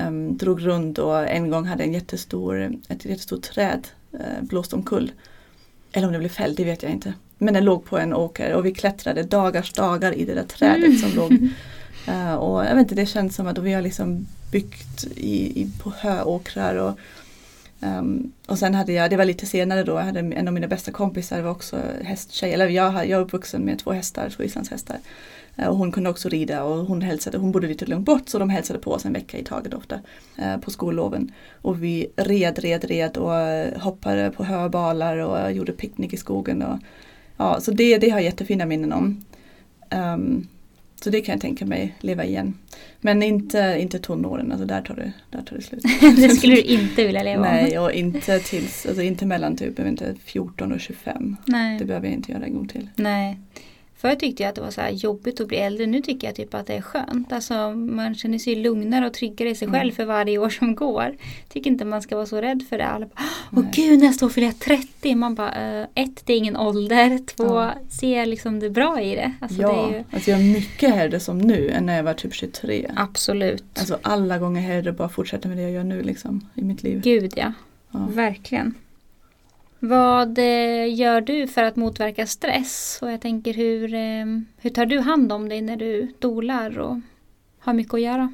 [0.06, 5.12] Um, drog runt och en gång hade en jättestor, ett jättestort träd uh, blåst omkull.
[5.92, 7.14] Eller om det blev fällt, det vet jag inte.
[7.38, 11.00] Men den låg på en åker och vi klättrade dagars dagar i det där trädet
[11.00, 11.32] som låg.
[12.08, 15.70] Uh, och jag vet inte, det känns som att vi har liksom byggt i, i,
[15.82, 16.98] på höåkrar och
[17.84, 20.68] Um, och sen hade jag, det var lite senare då, jag hade en av mina
[20.68, 24.96] bästa kompisar var också hästtjej, eller jag, jag är uppvuxen med två hästar, två islandshästar.
[25.58, 28.38] Uh, och hon kunde också rida och hon hälsade, hon bodde lite långt bort så
[28.38, 30.00] de hälsade på oss en vecka i taget ofta
[30.38, 31.32] uh, på skolloven.
[31.62, 36.62] Och vi red, red, red och uh, hoppade på höbalar och gjorde picknick i skogen.
[36.62, 36.78] Och,
[37.36, 39.24] ja, så det, det har jag jättefina minnen om.
[39.90, 40.48] Um,
[41.04, 42.54] så det kan jag tänka mig leva igen.
[43.04, 45.82] Men inte, inte tonåren, alltså där tar det, där tar det slut.
[46.16, 47.54] det skulle du inte vilja leva om.
[47.54, 51.36] Nej, och inte tills, alltså inte mellan typ inte, 14 och 25.
[51.46, 51.78] Nej.
[51.78, 52.88] Det behöver jag inte göra en gång till.
[52.96, 53.38] Nej.
[54.04, 55.86] Förr tyckte jag att det var så jobbigt att bli äldre.
[55.86, 57.32] Nu tycker jag typ att det är skönt.
[57.32, 59.80] Alltså man känner sig lugnare och tryggare i sig Mm.
[59.80, 61.14] själv för varje år som går.
[61.48, 62.86] Tycker inte man ska vara så rädd för det.
[62.86, 65.14] Alla bara, åh gud nästa år fyller jag 30.
[65.14, 67.18] Man bara, eh, ett det är ingen ålder.
[67.26, 67.74] Två, Ja.
[67.90, 69.32] ser liksom det bra i det.
[69.40, 72.02] Alltså ja, det är ju, alltså jag är mycket hellre som nu än när jag
[72.04, 72.90] var typ 23.
[72.96, 73.64] absolut.
[73.78, 77.00] Alltså alla gånger hellre bara fortsätta med det jag gör nu liksom i mitt liv.
[77.04, 77.52] Gud ja,
[77.90, 78.06] Ja.
[78.10, 78.74] verkligen.
[79.84, 82.98] Vad eh, gör du för att motverka stress?
[83.02, 87.00] Och jag tänker hur, eh, hur tar du hand om dig när du dolar och
[87.58, 88.32] har mycket att göra?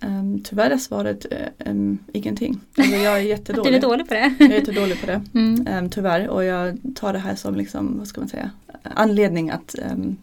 [0.00, 1.26] Um, tyvärr är svaret
[1.66, 2.60] um, ingenting.
[2.78, 3.74] Alltså jag är Att du jättedålig.
[3.74, 4.34] är dålig på det?
[4.38, 5.22] Jag är jättedålig på det.
[5.34, 5.66] Mm.
[5.78, 8.50] Um, tyvärr och jag tar det här som liksom, vad ska man säga,
[8.82, 10.16] anledning att um,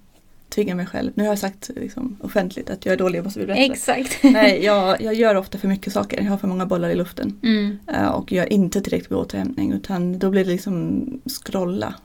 [0.56, 1.12] tvinga mig själv.
[1.16, 3.64] Nu har jag sagt liksom, offentligt att jag är dålig och måste bli bättre.
[3.64, 4.20] Exakt.
[4.24, 6.22] Nej, jag, jag gör ofta för mycket saker.
[6.22, 7.40] Jag har för många bollar i luften.
[7.44, 7.80] Mm.
[7.88, 11.96] Eh, och gör inte tillräckligt med återhämtning utan då blir det liksom scrolla.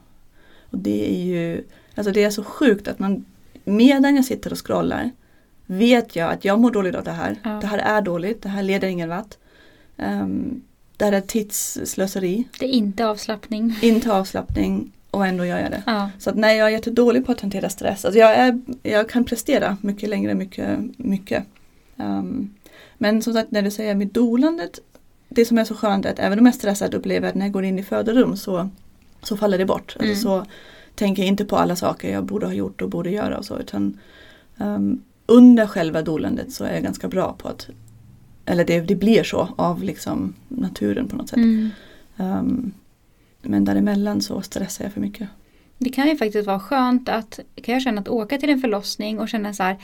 [0.71, 3.25] Och det är ju, alltså det är så sjukt att man
[3.65, 5.11] medan jag sitter och scrollar
[5.67, 7.37] vet jag att jag mår dåligt av det här.
[7.43, 7.51] Ja.
[7.51, 9.35] Det här är dåligt, det här leder ingen vart.
[9.97, 10.63] Um,
[10.97, 13.79] det här är tidsslöseri, Det är inte avslappning.
[13.83, 15.83] inte avslappning och ändå gör jag det.
[15.87, 16.11] Ja.
[16.19, 18.05] Så att nej, jag är jättedålig på att hantera stress.
[18.05, 21.45] Alltså jag, är, jag kan prestera mycket längre, mycket, mycket.
[21.97, 22.55] Ehm,
[22.99, 24.79] men som sagt, när du säger med dolandet,
[25.29, 27.47] det som är så skönt är att även om jag är stressad upplever att när
[27.47, 28.69] jag går in i födorum så,
[29.23, 29.97] så faller det bort.
[29.99, 30.11] Mm.
[30.11, 30.45] Alltså så
[30.95, 33.59] tänker jag inte på alla saker jag borde ha gjort och borde göra och så.
[33.59, 33.99] Utan
[34.59, 37.69] ehm, under själva dolandet så är jag ganska bra på att,
[38.45, 41.37] eller det, det blir så av liksom naturen på något sätt.
[41.37, 41.71] Mm.
[42.17, 42.73] Ehm,
[43.43, 45.29] men däremellan så stressar jag för mycket.
[45.79, 49.21] Det kan ju faktiskt vara skönt att kan jag känna att åka till en förlossning
[49.21, 49.77] och känna så här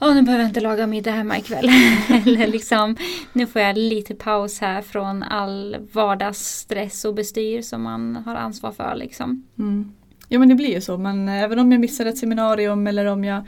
[0.00, 1.68] Åh, nu behöver jag inte laga middag hemma ikväll.
[2.08, 2.96] Eller liksom,
[3.32, 8.72] nu får jag lite paus här från all vardagsstress och bestyr som man har ansvar
[8.72, 8.94] för.
[8.94, 9.46] Liksom.
[9.58, 9.92] Mm.
[10.28, 13.24] Ja men det blir ju så, men även om jag missar ett seminarium eller om
[13.24, 13.44] jag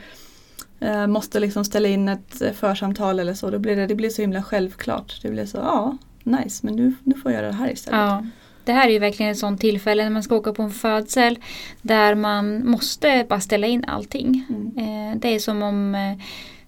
[0.79, 4.09] eh, måste liksom ställa in ett eh, församtal eller så, då blir det, det blir
[4.09, 5.21] så himla självklart.
[5.21, 7.99] Det blir så, ja, nice, men nu, nu får jag göra det här istället.
[7.99, 8.25] Ja.
[8.63, 11.39] Det här är ju verkligen ett sånt tillfälle när man ska åka på en födsel
[11.81, 14.45] där man måste bara ställa in allting.
[14.49, 15.11] Mm.
[15.11, 16.17] Eh, det är som om eh,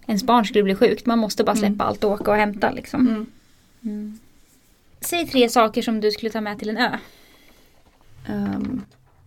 [0.08, 1.06] ens barn skulle bli sjukt.
[1.06, 1.88] Man måste bara släppa Mm.
[1.88, 2.72] allt och åka och hämta.
[2.72, 3.08] Liksom.
[3.08, 3.26] Mm.
[3.84, 4.20] Mm.
[5.02, 6.98] Säg tre saker som du skulle ta med till en ö.
[8.30, 8.86] Um,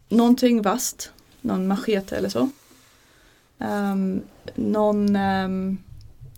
[0.09, 2.48] någonting vasst, någon machete eller så.
[3.59, 4.22] Um,
[4.55, 5.79] någon um,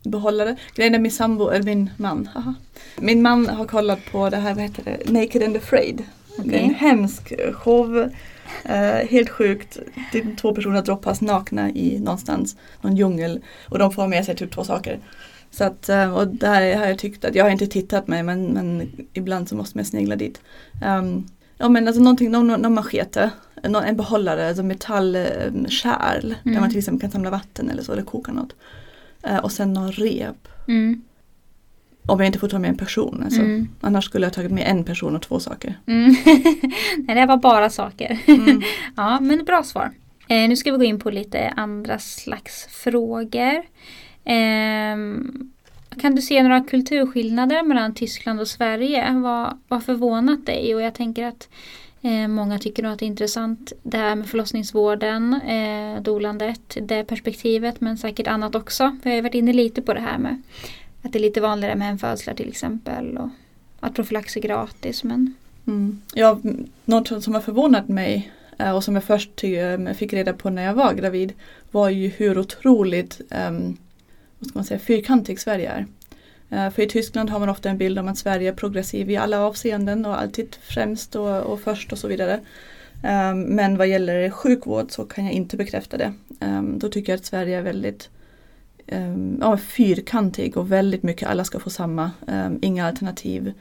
[0.02, 0.56] behållare.
[0.74, 2.54] Grejen är min sambo, eller min man, haha.
[2.96, 6.04] Min man har kollat på det här, vad heter det, Naked and Afraid.
[6.44, 8.10] Det är en hemsk show.
[8.64, 9.78] Eh, helt sjukt.
[10.12, 13.40] Det är två personer droppas nakna i någonstans, någon djungel.
[13.68, 14.98] Och de får med sig typ två saker.
[15.50, 18.46] Så att, eh, och där har jag tyckt att, jag har inte tittat mig men,
[18.46, 20.40] men ibland så måste man snegla dit.
[20.86, 21.26] Um,
[21.58, 23.30] ja men alltså någonting, någon, någon machete,
[23.64, 26.28] någon, en behållare, alltså metallkärl.
[26.28, 26.60] Där Mm.
[26.60, 28.54] man till exempel kan samla vatten eller så, eller koka något.
[29.22, 30.48] Eh, och sen någon rep.
[30.68, 31.02] Mm.
[32.08, 33.22] Om jag inte får ta med en person.
[33.24, 33.40] Alltså.
[33.40, 33.68] Mm.
[33.80, 35.78] Annars skulle jag tagit med en person och två saker.
[35.86, 36.16] Mm.
[36.96, 38.18] Nej, det var bara saker.
[38.26, 38.62] Mm.
[38.96, 39.90] ja, men bra svar.
[40.28, 43.62] Eh, nu ska vi gå in på lite andra slags frågor.
[44.24, 45.50] Ehm,
[46.00, 49.12] kan du se några kulturskillnader mellan Tyskland och Sverige?
[49.12, 50.74] Vad vad förvånat dig?
[50.74, 51.48] Och jag tänker att
[52.02, 57.04] eh, många tycker nog att det är intressant det här med förlossningsvården, eh, dolandet, det
[57.04, 58.96] perspektivet men säkert annat också.
[59.02, 60.42] Jag har varit inne lite på det här med
[61.02, 63.28] att det är lite vanligare med hemfödslar till exempel och
[63.80, 65.04] att profylax är gratis.
[65.04, 65.34] Men
[65.68, 66.02] Mm.
[66.14, 66.40] Ja,
[66.84, 70.62] något som har förvånat mig eh, och som jag först eh, fick reda på när
[70.62, 71.32] jag var gravid
[71.70, 73.76] var ju hur otroligt um,
[74.38, 75.86] vad ska man säga, fyrkantig Sverige är.
[76.52, 79.16] Uh, För i Tyskland har man ofta en bild om att Sverige är progressiv i
[79.16, 82.40] alla avseenden och alltid främst och, och först och så vidare.
[83.04, 86.12] Um, Men vad gäller sjukvård så kan jag inte bekräfta det.
[86.40, 88.10] Um, Då tycker jag att Sverige är väldigt
[89.40, 93.52] ja, fyrkantig och väldigt mycket alla ska få samma, um, inga alternativ.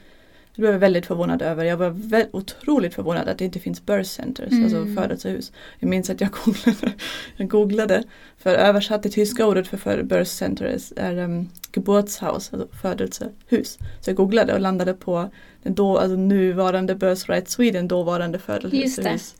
[0.54, 1.64] Det blev jag väldigt förvånad över.
[1.64, 4.64] Jag var vä- otroligt förvånad att det inte finns birth centers, Mm.
[4.64, 5.52] alltså födelsehus.
[5.78, 6.92] Jag minns att jag googlade,
[7.36, 8.02] jag googlade
[8.38, 13.78] för översatt det tyska ordet för, för birth centers är um, Geburtshaus, alltså födelsehus.
[14.00, 15.30] Så jag googlade och landade på
[15.62, 19.34] den då, alltså nuvarande Birthright Sweden, dåvarande födelsehus.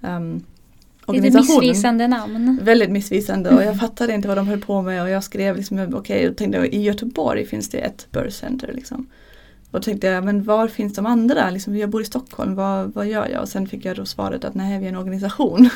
[0.00, 0.44] Um,
[1.12, 1.68] lite organisationen.
[1.68, 2.58] missvisande namn.
[2.62, 5.94] Väldigt missvisande och jag fattade inte vad de höll på med och jag skrev liksom
[5.94, 9.06] okej och tänkte i Göteborg finns det ett birth center liksom.
[9.70, 11.50] Och då tänkte jag men var finns de andra?
[11.50, 13.42] Liksom, jag bor i Stockholm, vad, vad gör jag?
[13.42, 15.68] Och sen fick jag då svaret att nej vi är en organisation.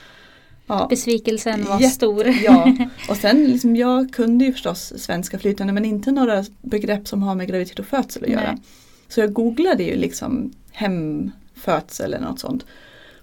[0.66, 0.86] ja.
[0.90, 2.26] Besvikelsen var Jätte- stor.
[2.26, 2.76] Ja,
[3.08, 7.34] och sen liksom, jag kunde ju förstås svenska flytande men inte några begrepp som har
[7.34, 8.52] med graviditet och födsel att göra.
[8.52, 8.62] Nej.
[9.08, 12.66] Så jag googlade ju liksom hemfödsel eller något sånt.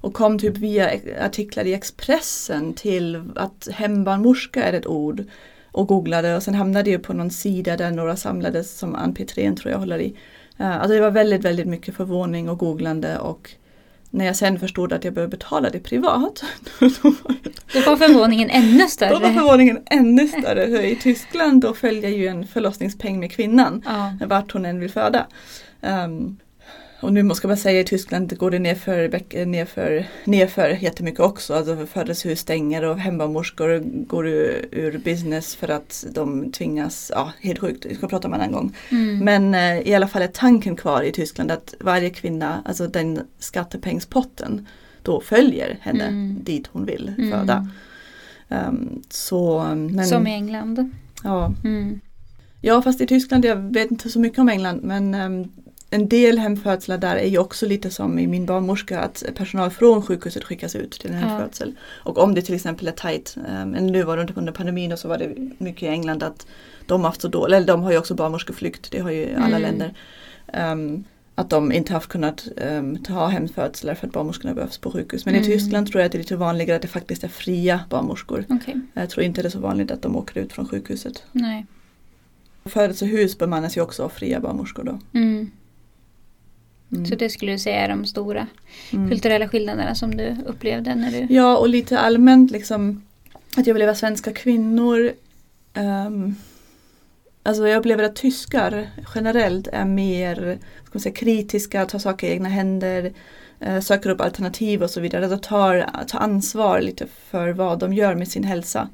[0.02, 5.24] Och kom typ via artiklar i Expressen till att hembarnmorska är ett ord.
[5.72, 9.56] Och googlade och sen hamnade jag på någon sida där några samlades som Ann Petrén
[9.56, 10.16] tror jag håller i.
[10.58, 13.52] Eh, Alltså det var väldigt, väldigt mycket förvåning och googlande och
[14.10, 16.44] när jag sen förstod att jag behövde betala det privat
[17.74, 19.34] då var förvåningen ännu då var större.
[19.34, 20.90] förvåningen ännu större.
[20.90, 24.14] I Tyskland då följer ju en förlossningspeng med kvinnan Ja.
[24.28, 25.28] vart hon än vill föda.
[25.82, 26.38] Um,
[27.02, 31.54] och nu måste man säga i Tyskland går det nerför, bäck- nerför, nerför jättemycket också.
[31.54, 37.60] Alltså födelsehus stänger och hembarnmorskor går ur, ur business för att de tvingas, ja helt
[37.60, 38.76] sjukt, det ska prata om en annan gång.
[38.92, 39.20] Mm.
[39.20, 43.20] Men eh, i alla fall är tanken kvar i Tyskland att varje kvinna, alltså den
[43.40, 44.68] skattepengspotten,
[45.04, 46.38] då följer henne Mm.
[46.44, 47.32] dit hon vill Mm.
[47.32, 47.68] föda.
[48.50, 50.92] Um, så, men, Som i England.
[51.24, 51.54] Ja.
[51.64, 52.00] Mm.
[52.62, 55.52] ja, fast i Tyskland, jag vet inte så mycket om England, men um,
[55.92, 60.02] en del hemfödslar där är ju också lite som i min barnmorska att personal från
[60.02, 61.28] sjukhuset skickas ut till en Ja.
[61.28, 61.76] hemfödsel.
[62.04, 65.08] Och om det till exempel är tajt, um, nu var det under pandemin och så
[65.08, 66.48] var det mycket i England att
[66.86, 69.58] de har haft så dåligt, eller de har ju också barnmorskeflykt, det har ju alla
[69.58, 69.62] Mm.
[69.62, 69.94] länder.
[70.74, 71.04] Um,
[71.36, 75.26] att de inte haft kunnat um, ta hemfödslar för att barnmorskorna behövs på sjukhus.
[75.26, 75.44] Men Mm.
[75.50, 78.46] i Tyskland tror jag att det är lite vanligare att det faktiskt är fria barnmorskor.
[78.50, 81.24] Okej, Jag tror inte det är så vanligt att de åker ut från sjukhuset.
[81.32, 81.66] nej.
[82.66, 85.00] Födelsehus bemannas ju också av fria barnmorskor då.
[85.20, 85.52] Mm.
[86.92, 87.06] Mm.
[87.06, 88.48] Så det skulle du säga är de stora
[88.94, 89.10] Mm.
[89.10, 91.34] kulturella skillnaderna som du upplevde när du...
[91.34, 93.04] Ja och lite allmänt liksom
[93.58, 95.12] att jag upplever svenska kvinnor
[95.74, 96.36] ehm,
[97.44, 102.32] Alltså jag upplever att tyskar generellt är mer ska man säga, kritiska, tar saker i
[102.32, 103.14] egna händer,
[103.60, 105.28] eh, söker upp alternativ och så vidare.
[105.28, 108.90] De tar, tar ansvar lite för vad de gör med sin hälsa.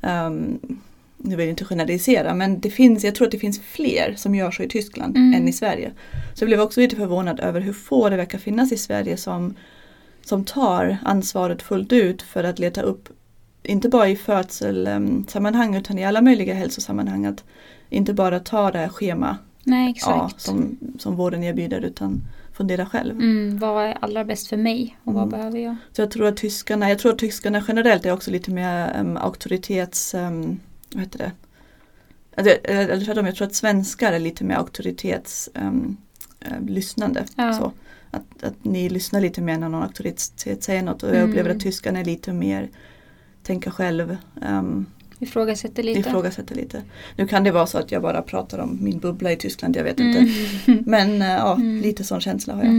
[0.00, 0.58] Um,
[1.18, 4.34] nu vill jag inte generalisera men det finns, jag tror att det finns fler som
[4.34, 5.34] gör så i Tyskland Mm.
[5.42, 5.92] än i Sverige.
[6.34, 9.54] Så jag blev också lite förvånad över hur få det verkar finnas i Sverige som,
[10.24, 13.08] som tar ansvaret fullt ut för att leta upp,
[13.62, 17.26] inte bara i födselsammanhang utan i alla möjliga hälsosammanhang.
[17.26, 17.44] Att
[17.90, 22.20] inte bara ta det här schema Nej, ja, som, som vården erbjuder utan
[22.52, 23.14] fundera själv.
[23.14, 25.30] Mm, vad är allra bäst för mig och vad Mm.
[25.38, 25.76] behöver jag?
[25.92, 29.16] Så jag tror att tyskarna, jag tror att tyskarna generellt är också lite mer um,
[29.16, 30.60] auktoritets, um,
[30.96, 31.32] vad heter det?
[32.36, 35.96] Eller tvärtom, jag tror att svenskar är lite mer auktoritets um,
[36.46, 37.22] uh.
[37.36, 37.52] Ja.
[37.52, 37.72] Så,
[38.10, 41.30] att, att ni lyssnar lite mer när någon auktoritet säger något och jag Mm.
[41.30, 42.68] upplever att tyskarna är lite mer
[43.42, 44.16] tänka själv,
[44.50, 44.86] um,
[45.18, 46.00] Ifrågasätter lite.
[46.00, 46.82] ifrågasätter lite.
[47.16, 49.84] Nu kan det vara så att jag bara pratar om min bubbla i Tyskland, jag
[49.84, 50.18] vet inte.
[50.66, 50.82] Mm.
[50.86, 51.80] Men uh, ja, Mm.
[51.80, 52.72] lite sån känsla har jag.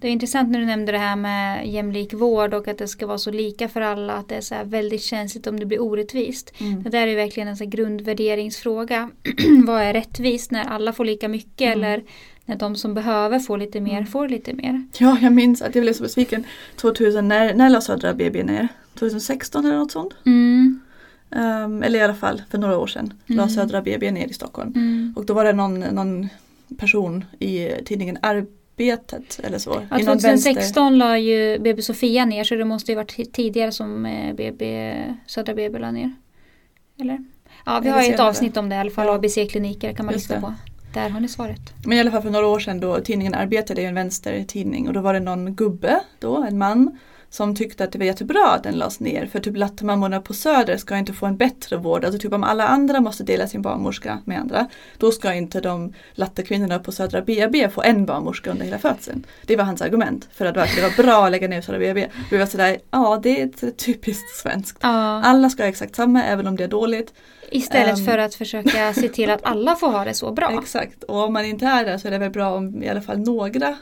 [0.00, 3.06] Det är intressant när du nämnde det här med jämlik vård och att det ska
[3.06, 4.12] vara så lika för alla.
[4.12, 6.52] Att det är så väldigt känsligt om det blir orättvist.
[6.60, 6.82] Mm.
[6.82, 9.10] Det där är verkligen en så grundvärderingsfråga.
[9.66, 11.78] vad är rättvist när alla får lika mycket Mm.
[11.78, 12.02] eller
[12.44, 14.06] när de som behöver får lite mer Mm.
[14.06, 14.82] får lite mer.
[14.98, 16.44] Ja, jag minns att jag blev så besviken
[16.76, 18.68] 2000 när, när la Södra BB ner?
[18.98, 20.14] 2016 eller något sånt?
[20.26, 20.80] Mm.
[21.30, 23.48] Ehm, eller i alla fall för några år sedan la Mm.
[23.48, 24.72] Södra BB ner i Stockholm.
[24.76, 25.14] Mm.
[25.16, 26.28] Och då var det någon, någon
[26.78, 28.18] person i tidningen
[28.80, 29.82] Arbetet eller så.
[29.90, 33.12] Ja, i någon vänster- 2016 la ju BB Sofia ner så det måste ju varit
[33.18, 34.94] ti- tidigare som eh, BB,
[35.26, 36.12] Södra BB la ner.
[37.00, 37.18] Eller?
[37.66, 39.06] Ja, vi har ju ett avsnitt om det i alla fall.
[39.06, 39.14] Ja.
[39.14, 40.54] ABC-kliniker kan man Just lyssna på.
[40.94, 41.60] Där har ni svaret.
[41.84, 44.88] Men i alla fall för några år sedan då tidningen Arbetet är ju en vänstertidning
[44.88, 46.98] och då var det någon gubbe då, en man
[47.30, 50.76] som tyckte att det var jättebra att den lades ner för typ lattemammorna på Söder
[50.76, 52.04] ska inte få en bättre vård.
[52.04, 55.92] Alltså typ om alla andra måste dela sin barnmorska med andra då ska inte de
[56.12, 59.26] lattekvinnorna på Södra BB få en barnmorska under hela födseln.
[59.46, 62.08] Det var hans argument för att det var bra att lägga ner Södra BB.
[62.30, 64.78] Vi var sådär, ja det är typiskt svenskt.
[64.80, 67.14] Ja, Alla ska ha exakt samma även om det är dåligt.
[67.50, 68.04] istället ehm.
[68.04, 70.58] för att försöka se till att alla får ha det så bra.
[70.62, 73.00] Exakt, och om man inte är där så är det väl bra om i alla
[73.00, 73.76] fall några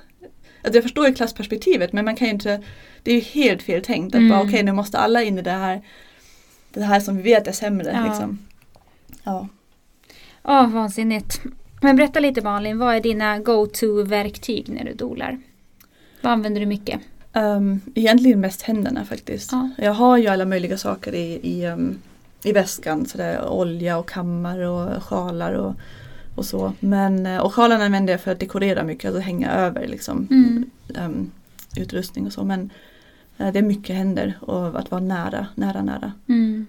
[0.63, 2.63] alltså jag förstår ju klassperspektivet men man kan ju inte
[3.03, 4.29] Det är ju helt fel tänkt att Mm.
[4.31, 5.83] bara okej nu måste alla in i det här
[6.73, 8.05] Det här som vi vet är sämre Ja.
[8.09, 8.39] liksom.
[9.25, 9.49] Ja.
[10.43, 11.41] Ja, vansinnigt.
[11.83, 15.39] Men berätta lite Malin, vad är dina go-to-verktyg när du dolar?
[16.21, 17.01] Vad använder du mycket?
[17.33, 19.53] Um, egentligen mest händerna faktiskt.
[19.53, 19.71] Ja.
[19.79, 21.99] Jag har ju alla möjliga saker i, i, um,
[22.45, 23.07] i väskan.
[23.07, 25.75] Så det är olja och kammar och sjalar och,
[26.39, 26.73] och så.
[26.81, 30.29] Men, eh, och sjalarna använder jag för att dekorera mycket, alltså hänga över liksom.
[30.31, 30.71] Mm.
[31.07, 31.31] um,
[31.77, 32.45] utrustning och så.
[32.45, 32.71] Men
[33.39, 36.13] eh, det är mycket händer och att vara nära, nära, nära.
[36.29, 36.67] Mm.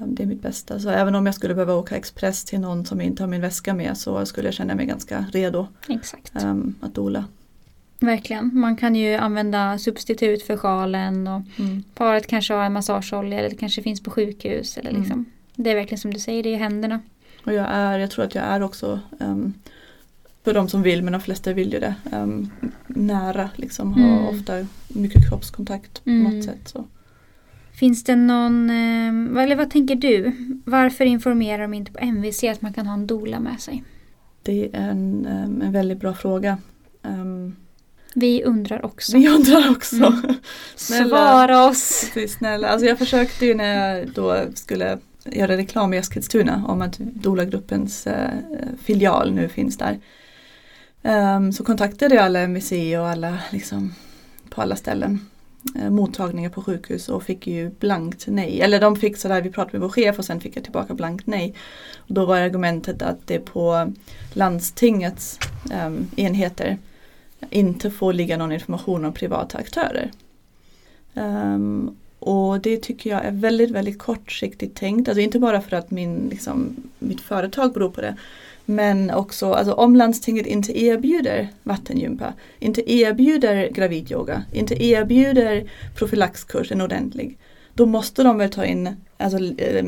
[0.00, 0.78] Um, det är mitt bästa.
[0.78, 3.74] Så även om jag skulle behöva åka express till någon som inte har min väska
[3.74, 6.44] med så skulle jag känna mig ganska redo Exakt.
[6.44, 7.24] um, att dola.
[8.00, 8.50] Verkligen.
[8.54, 11.82] Man kan ju använda substitut för sjalen och Mm.
[11.94, 14.76] paret kanske har en massageolja eller det kanske finns på sjukhus.
[14.78, 15.02] Eller Mm.
[15.02, 15.24] liksom.
[15.54, 17.00] Det är verkligen som du säger, det är händerna.
[17.48, 19.54] Och jag är, jag tror att jag är också um,
[20.44, 22.50] för de som vill, men de flesta vill ju det, um,
[22.86, 23.92] nära liksom.
[23.92, 24.24] Har Mm.
[24.26, 26.22] ofta mycket kroppskontakt på Mm.
[26.36, 26.68] något sätt.
[26.68, 26.84] Så.
[27.72, 30.32] Finns det någon, eh, eller vad tänker du?
[30.64, 33.84] Varför informerar de inte på MVC att man kan ha en doula med sig?
[34.42, 35.26] Det är en,
[35.62, 36.58] en väldigt bra fråga.
[37.02, 37.56] Um,
[38.14, 39.16] Vi undrar också.
[39.18, 39.96] vi undrar också.
[39.96, 40.22] Mm.
[40.76, 41.08] Snälla.
[41.08, 42.10] Svara oss!
[42.14, 42.68] Precis, snälla.
[42.68, 44.98] Alltså jag försökte ju när jag då skulle
[45.32, 48.30] göra reklam i Eskilstuna om att Dola-gruppens eh,
[48.82, 49.98] filial nu finns där.
[51.02, 53.94] Um, så kontaktade jag alla MVC och alla liksom
[54.50, 55.20] på alla ställen.
[55.76, 58.60] Eh, mottagningar på sjukhus och fick ju blankt nej.
[58.60, 61.26] Eller de fick sådär, vi pratade med vår chef och sen fick jag tillbaka blankt
[61.26, 61.54] nej.
[61.96, 63.92] Och då var argumentet att det på
[64.32, 65.38] landstingets
[65.86, 66.78] um, enheter
[67.50, 70.10] inte får ligga någon information om privata aktörer.
[71.14, 71.96] Um,
[72.58, 75.08] och det tycker jag är väldigt, väldigt kortsiktigt tänkt.
[75.08, 78.16] Alltså inte bara för att min, liksom, mitt företag beror på det.
[78.64, 86.80] Men också alltså, om landstinget inte erbjuder vattengympa, inte erbjuder gravidyoga, inte erbjuder profylaxkurs, en
[86.80, 87.38] ordentlig.
[87.74, 89.84] Då måste de väl ta in, alltså eh,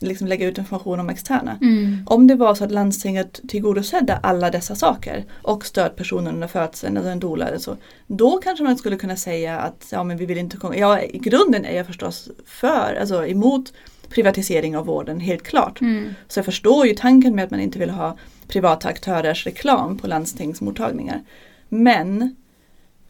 [0.00, 1.58] liksom lägga ut information om externa.
[1.60, 1.98] Mm.
[2.06, 7.10] Om det var så att landstinget tillgodosedde alla dessa saker och stödpersonen under födseln eller
[7.10, 7.76] en doula eller så.
[8.06, 10.76] Då kanske man skulle kunna säga att ja men vi vill inte komma.
[10.76, 13.72] Ja i grunden är jag förstås för, alltså emot
[14.08, 15.80] privatisering av vården helt klart.
[15.80, 16.14] Mm.
[16.28, 18.16] Så jag förstår ju tanken med att man inte vill ha
[18.48, 21.22] privata aktörers reklam på landstingsmottagningar.
[21.68, 22.36] Men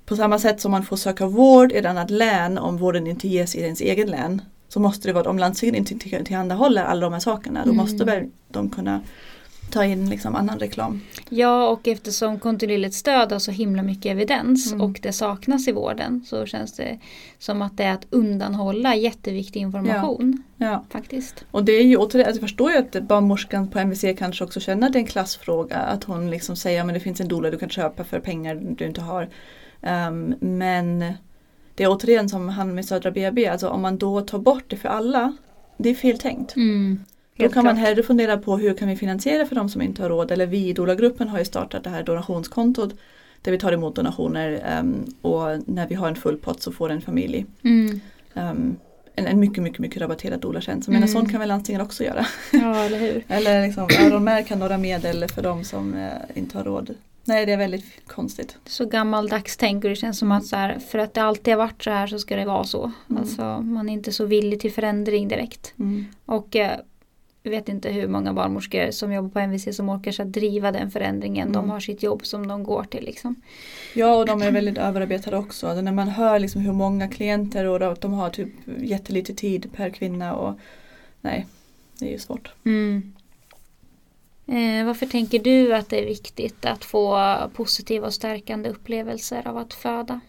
[0.07, 3.29] på samma sätt som man får söka vård i ett annat län om vården inte
[3.29, 4.43] ges i ens egen län
[4.75, 7.71] så måste det vara att om landstinget inte till- tillhandahåller alla de här sakerna då
[7.73, 7.77] Mm.
[7.77, 9.01] måste väl de kunna
[9.71, 11.01] ta in liksom annan reklam.
[11.29, 14.81] Ja och eftersom kontinuerligt stöd har så himla mycket evidens Mm.
[14.81, 16.99] och det saknas i vården så känns det
[17.39, 20.43] som att det är att undanhålla jätteviktig information.
[20.57, 20.85] Ja.
[20.91, 21.45] Faktiskt.
[21.51, 24.61] Och det är ju återigen, alltså jag förstår ju att barnmorskan på MVC kanske också
[24.61, 25.77] känner att det är en klassfråga.
[25.77, 28.87] Att hon liksom säger att det finns en doula du kan köpa för pengar du
[28.87, 29.29] inte har.
[29.83, 31.13] Ehm, men
[31.75, 34.77] det är återigen som han med Södra BB, alltså om man då tar bort det
[34.77, 35.37] för alla,
[35.77, 36.57] det är fel tänkt.
[36.57, 37.01] Mm.
[37.37, 40.09] Då kan man hellre fundera på hur kan vi finansiera för de som inte har
[40.09, 40.31] råd.
[40.31, 42.95] Eller vi i Doula-gruppen har ju startat det här donationskontot
[43.43, 46.91] där vi tar emot donationer ehm, och när vi har en full pott så får
[46.91, 48.01] en familj Mm.
[48.35, 48.77] ehm,
[49.17, 50.89] en, en mycket, mycket, mycket rabatterad doula-tjänst.
[50.89, 51.09] Men Mm.
[51.09, 52.27] sånt kan väl landstingen också göra.
[52.53, 53.25] Ja eller hur.
[53.29, 56.95] Eller liksom öronmärka några medel för de som eh, inte har råd.
[57.25, 58.57] Nej det är väldigt konstigt.
[58.67, 61.59] Så gammaldags tänk och det känns som att så här, för att det alltid har
[61.59, 62.93] varit så här så ska det vara så.
[63.11, 63.23] Mm.
[63.23, 65.75] Alltså man är inte så villig till förändring direkt.
[66.27, 66.79] Och eh,
[67.43, 70.91] jag vet inte hur många barnmorskor som jobbar på MVC som orkar så driva den
[70.91, 71.53] förändringen.
[71.53, 71.71] De Mm.
[71.71, 73.35] har sitt jobb som de går till liksom.
[73.95, 75.67] Ja och de är väldigt överarbetade också.
[75.67, 78.49] Alltså när man hör liksom hur många klienter och att de har typ
[78.79, 80.55] jättelite tid per kvinna och
[81.21, 81.47] nej,
[81.99, 82.53] det är ju svårt.
[82.65, 83.13] Mm.
[84.47, 89.57] Eh, varför tänker du att det är viktigt att få positiva och stärkande upplevelser av
[89.57, 90.21] att föda?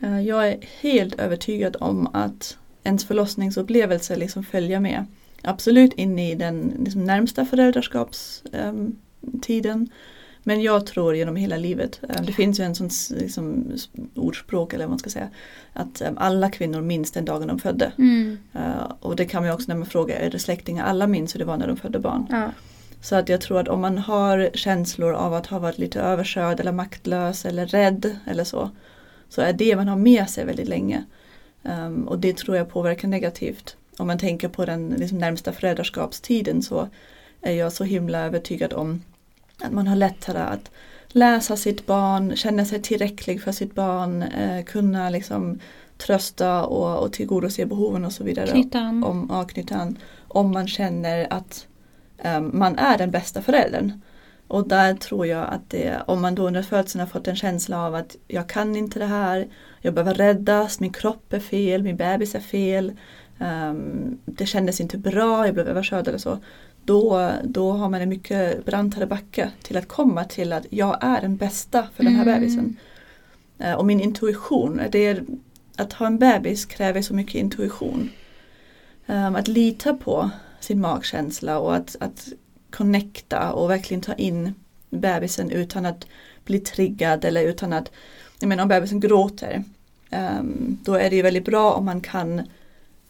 [0.00, 5.04] Eh, Jag är helt övertygad om att ens förlossningsupplevelse liksom följer med.
[5.42, 9.88] Absolut in i den liksom närmsta föräldraskapstiden.
[10.46, 12.00] Men jag tror genom hela livet.
[12.08, 12.90] Eh, Det finns ju en sån
[13.20, 13.72] liksom,
[14.14, 15.28] ordspråk eller vad man ska säga.
[15.72, 17.92] Att eh, alla kvinnor minns den dagen de födde.
[17.98, 18.38] Mm.
[19.00, 20.84] Och det kan man också när man frågar, är det släktingar?
[20.84, 22.26] Alla minns hur det var när de födde barn.
[22.30, 22.50] Ja.
[23.04, 26.60] Så att jag tror att om man har känslor av att ha varit lite överkörd
[26.60, 28.70] eller maktlös eller rädd eller så.
[29.28, 31.04] Så är det man har med sig väldigt länge.
[31.64, 33.76] Ehm, och det tror jag påverkar negativt.
[33.98, 36.88] Om man tänker på den liksom, närmsta föräldraskapstiden så
[37.40, 39.02] är jag så himla övertygad om
[39.60, 40.70] att man har lättare att
[41.08, 45.58] läsa sitt barn, känna sig tillräcklig för sitt barn, eh, kunna liksom
[45.98, 49.04] trösta och, och tillgodose behoven och så vidare Knyta an.
[49.04, 49.98] om ja, knyta an,
[50.28, 51.66] om man känner att
[52.40, 54.00] man är den bästa föräldern.
[54.48, 57.86] Och där tror jag att det, om man då under födseln har fått en känsla
[57.86, 59.48] av att jag kan inte det här,
[59.80, 62.92] jag behöver räddas, min kropp är fel, min bebis är fel,
[63.38, 66.38] ehm, det kändes inte bra, jag blev överkörd eller så.
[66.84, 71.20] Då, då har man en mycket brantare backe till att komma till att jag är
[71.20, 72.34] den bästa för den här Mm.
[72.40, 72.76] bebisen.
[73.58, 75.24] Eh, och min intuition, det är,
[75.76, 78.10] att ha en bebis kräver så mycket intuition.
[79.06, 80.30] Ehm, att lita på
[80.64, 82.28] sin magkänsla och att, att
[82.70, 84.54] connecta och verkligen ta in
[84.90, 86.06] bebisen utan att
[86.44, 87.90] bli triggad eller utan att,
[88.38, 89.64] jag menar om bebisen gråter,
[90.10, 92.42] um, då är det ju väldigt bra om man kan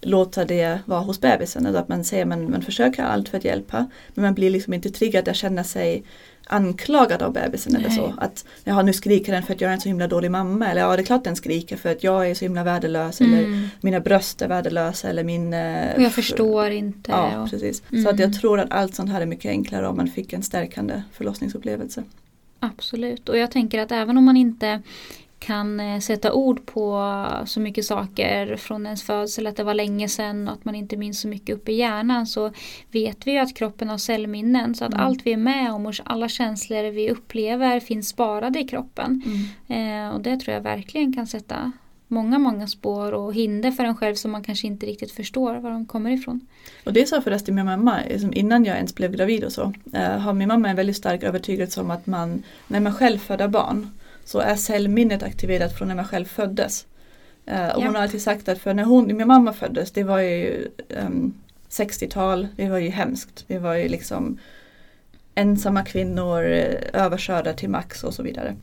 [0.05, 1.67] låta det vara hos bebisen.
[1.67, 4.75] Alltså att man säger man, man försöker allt för att hjälpa men man blir liksom
[4.75, 6.03] inte triggad att känna sig
[6.47, 7.97] anklagad av bebisen eller Nej.
[7.97, 8.15] så.
[8.19, 10.81] Att jaha, nu skriker den för att jag är en så himla dålig mamma eller
[10.81, 13.69] ja det är klart den skriker för att jag är så himla värdelös eller Mm.
[13.81, 15.53] mina bröst är värdelösa eller min...
[15.55, 17.11] eh, Och jag förstår inte.
[17.11, 17.83] Ja, och, precis.
[17.93, 18.05] Mm.
[18.05, 20.43] Så att jag tror att allt sånt här är mycket enklare om man fick en
[20.43, 22.03] stärkande förlossningsupplevelse.
[22.61, 23.29] absolut.
[23.29, 24.83] Och jag tänker att även om man inte
[25.45, 27.15] kan eh, sätta ord på
[27.47, 30.97] så mycket saker från ens födsel, att det var länge sedan och att man inte
[30.97, 32.53] minns så mycket upp i hjärnan så
[32.91, 35.07] vet vi ju att kroppen har cellminnen så att Mm.
[35.07, 39.23] allt vi är med om och alla känslor vi upplever finns sparade i kroppen.
[39.69, 41.73] Eh, och det tror jag verkligen kan sätta
[42.09, 45.71] många, många spår och hinder för en själv som man kanske inte riktigt förstår var
[45.71, 46.41] de kommer ifrån.
[46.85, 50.19] Och det sa förresten min mamma, liksom innan jag ens blev gravid och så, eh,
[50.19, 53.91] har min mamma en väldigt stark övertygelse om att man, när man själv föder barn,
[54.25, 56.87] så är cellminnet aktiverat från när man själv föddes.
[57.47, 57.91] Eh, och hon Ja.
[57.99, 61.35] har alltid sagt att för när hon, min mamma föddes, det var ju ehm,
[61.71, 63.45] 60-tal, det var ju hemskt.
[63.47, 64.39] Det var ju liksom
[65.35, 68.55] ensamma kvinnor, eh, överkörda till max och så vidare.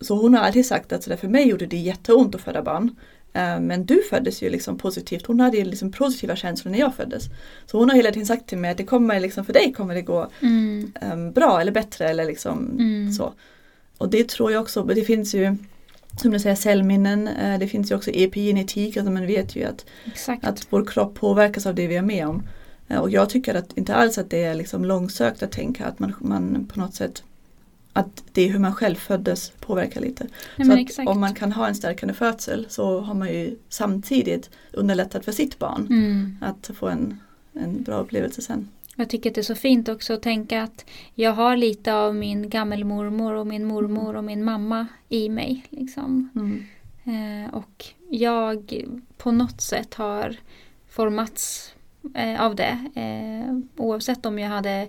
[0.00, 2.62] Så hon har alltid sagt att så där, för mig gjorde det jätteont att föda
[2.62, 2.96] barn.
[3.32, 5.26] Eh, men du föddes ju liksom positivt.
[5.26, 7.24] Hon hade ju liksom positiva känslor när jag föddes.
[7.66, 9.94] Så hon har hela tiden sagt till mig att det kommer liksom, för dig kommer
[9.94, 10.92] det gå Mm.
[11.12, 13.12] um, bra eller bättre eller liksom Mm.
[13.12, 13.32] så.
[14.04, 15.56] Och det tror jag också, det finns ju
[16.20, 19.86] som du säger cellminnen, eh, det finns ju också epigenetik, alltså man vet ju att,
[20.04, 20.44] Exakt.
[20.44, 22.42] att vår kropp påverkas av det vi är med om.
[22.88, 25.98] Eh, Och jag tycker att inte alls att det är liksom långsökt att tänka att
[25.98, 27.22] man, man på något sätt
[27.92, 30.26] att det är hur man själv föddes påverkar lite.
[30.56, 35.24] Nej, så om man kan ha en stärkande födsel så har man ju samtidigt underlättat
[35.24, 36.36] för sitt barn Mm.
[36.40, 37.20] att få en,
[37.52, 38.68] en bra upplevelse sen.
[38.96, 40.84] Jag tycker att det är så fint också att tänka att
[41.14, 45.64] jag har lite av min gammelmormor och min mormor och min mamma i mig.
[45.70, 46.28] Liksom.
[46.34, 46.64] Mm.
[47.04, 48.84] Eh, och jag
[49.16, 50.36] på något sätt har
[50.88, 51.74] formats
[52.14, 52.78] eh, av det.
[52.94, 54.88] Eh, oavsett om jag hade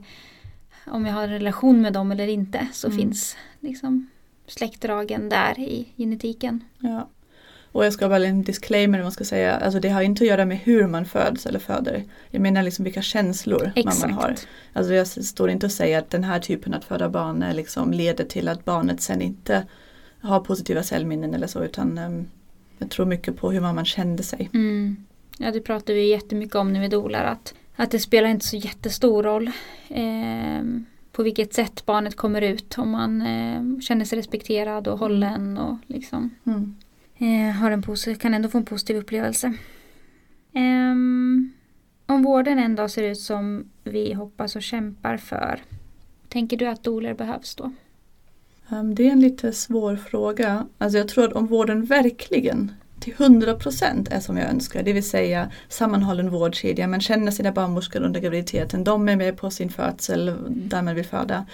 [0.87, 2.99] om jag har en relation med dem eller inte så Mm.
[2.99, 4.09] finns liksom
[4.47, 6.63] släktdragen där i genetiken.
[6.79, 7.07] Ja.
[7.75, 10.45] Och jag ska väl en disclaimer man ska säga, alltså det har inte att göra
[10.45, 12.03] med hur man föds eller föder.
[12.29, 14.01] Jag menar liksom vilka känslor Exakt.
[14.01, 14.35] man har.
[14.73, 18.23] Alltså jag står inte och säger att den här typen att föda barn liksom leder
[18.23, 19.67] till att barnet sen inte
[20.21, 22.27] har positiva cellminnen eller så utan um,
[22.77, 24.49] jag tror mycket på hur man kände sig.
[24.53, 24.97] Mm.
[25.37, 28.57] Ja, det pratar vi jättemycket om när vi dolar att, att det spelar inte så
[28.57, 29.51] jättestor roll
[29.87, 30.63] eh,
[31.11, 32.77] på vilket sätt barnet kommer ut.
[32.77, 36.75] Om man eh, känner sig respekterad och hållen och liksom Mm
[37.17, 39.53] eh, har en kan ändå få en positiv upplevelse.
[40.53, 41.53] Ehm,
[42.05, 45.63] om vården en dag ser ut som vi hoppas och kämpar för,
[46.29, 47.71] tänker du att doler behövs då?
[48.69, 50.67] Um, det är en lite svår fråga.
[50.77, 55.09] Alltså jag tror att om vården verkligen till 100% är som jag önskar, det vill
[55.09, 60.35] säga sammanhållen vårdkedja, man känner sina barnmorskor under graviditeten, de är med på sin födsel
[60.49, 61.45] där man vill föda.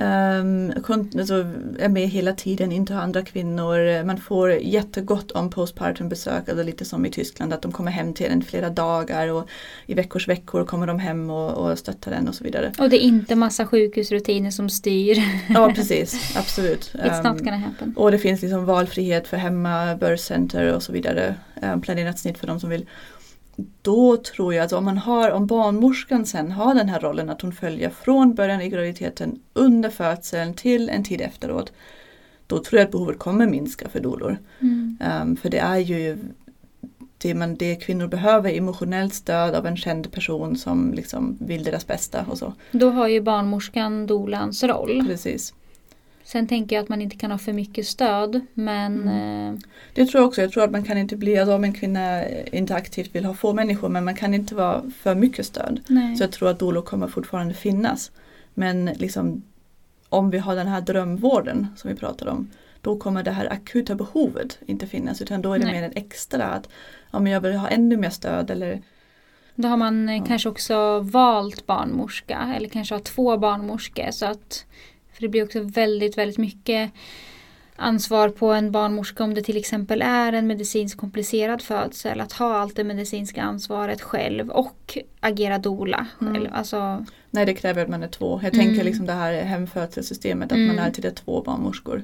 [0.00, 0.72] Um,
[1.18, 1.34] alltså,
[1.78, 6.62] är med hela tiden, inte har andra kvinnor, man får jättegott om postpartum besök, alltså
[6.62, 9.48] lite som i Tyskland att de kommer hem till en flera dagar och
[9.86, 12.72] i veckors veckor kommer de hem och, och stöttar den och så vidare.
[12.78, 15.22] Och det är inte massa sjukhusrutiner som styr.
[15.48, 16.92] Ja precis, absolut.
[16.94, 17.94] It's not Um, gonna happen.
[17.96, 21.34] och det finns liksom valfrihet för hemma, birth center och så vidare.
[21.62, 22.86] Eh, planerat snitt för de som vill.
[23.82, 27.42] Då tror jag att om man har, om barnmorskan sen har den här rollen att
[27.42, 31.72] hon följer från början i graviditeten under födseln till en tid efteråt.
[32.46, 34.38] Då tror jag att behovet kommer minska för dolor.
[34.60, 34.98] Mm.
[35.22, 36.18] Um, för det är ju
[37.18, 41.86] det, man, det kvinnor behöver emotionellt stöd av en känd person som liksom vill deras
[41.86, 42.52] bästa och så.
[42.72, 45.04] Då har ju barnmorskan dolans roll.
[45.06, 45.54] Precis.
[46.32, 49.54] Sen tänker jag att man inte kan ha för mycket stöd men Mm.
[49.54, 49.60] eh,
[49.94, 50.40] Det tror jag också.
[50.40, 53.34] Jag tror att man kan inte bli, alltså om en kvinna inte aktivt vill ha
[53.34, 55.80] få människor, men man kan inte vara för mycket stöd.
[55.88, 56.16] nej.
[56.16, 58.10] Så jag tror att dolor kommer fortfarande finnas.
[58.54, 59.42] Men liksom
[60.08, 62.50] om vi har den här drömvården som vi pratar om,
[62.80, 65.74] då kommer det här akuta behovet inte finnas utan då är det Nej.
[65.74, 66.68] mer en extra att
[67.10, 68.82] ja, men jag vill ha ännu mer stöd eller
[69.54, 70.24] Då har man eh, Ja.
[70.28, 74.10] kanske också valt barnmorska eller kanske har två barnmorskor.
[74.10, 74.64] Så att,
[75.20, 76.90] för det blir också väldigt, väldigt mycket
[77.76, 82.20] ansvar på en barnmorska om det till exempel är en medicinskt komplicerad födsel.
[82.20, 86.34] Att ha allt det medicinska ansvaret själv och agera dola Mm.
[86.34, 86.48] själv.
[86.52, 88.40] Alltså, nej det kräver att man är två.
[88.42, 88.66] Jag Mm.
[88.66, 90.66] tänker liksom det här hemfödselssystemet att Mm.
[90.68, 92.02] man är två barnmorskor.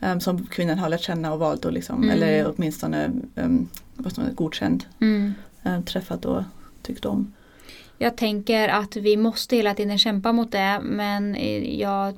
[0.00, 2.10] em, som kvinnan har lärt känna och valt och liksom, Mm.
[2.10, 5.34] eller åtminstone um, vad man säga, godkänd, mm.
[5.62, 6.42] em, träffat och
[6.82, 7.32] tyckt om.
[7.98, 11.36] Jag tänker att vi måste hela tiden kämpa mot det men
[11.78, 12.14] jag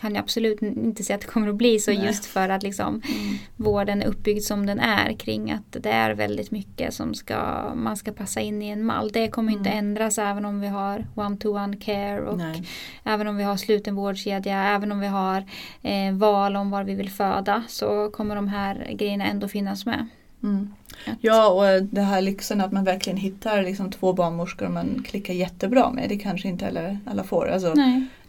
[0.00, 2.06] kan ju absolut inte säga att det kommer att bli så Nej.
[2.06, 3.34] just för att liksom Mm.
[3.56, 7.96] vården är uppbyggd som den är kring att det är väldigt mycket som ska, man
[7.96, 9.10] ska passa in i en mall.
[9.12, 9.78] Det kommer inte Mm.
[9.86, 12.62] ändras även om vi har one-to-one care och Nej.
[13.04, 15.44] även om vi har sluten vårdkedja, även om vi har
[15.82, 20.08] eh, val om var vi vill föda så kommer de här grejerna ändå finnas med.
[20.44, 20.74] Mm.
[21.20, 25.90] Ja och det här lyxen att man verkligen hittar liksom två barnmorskor man klickar jättebra
[25.90, 26.08] med.
[26.08, 27.48] Det kanske inte alla, alla får.
[27.48, 27.74] Alltså,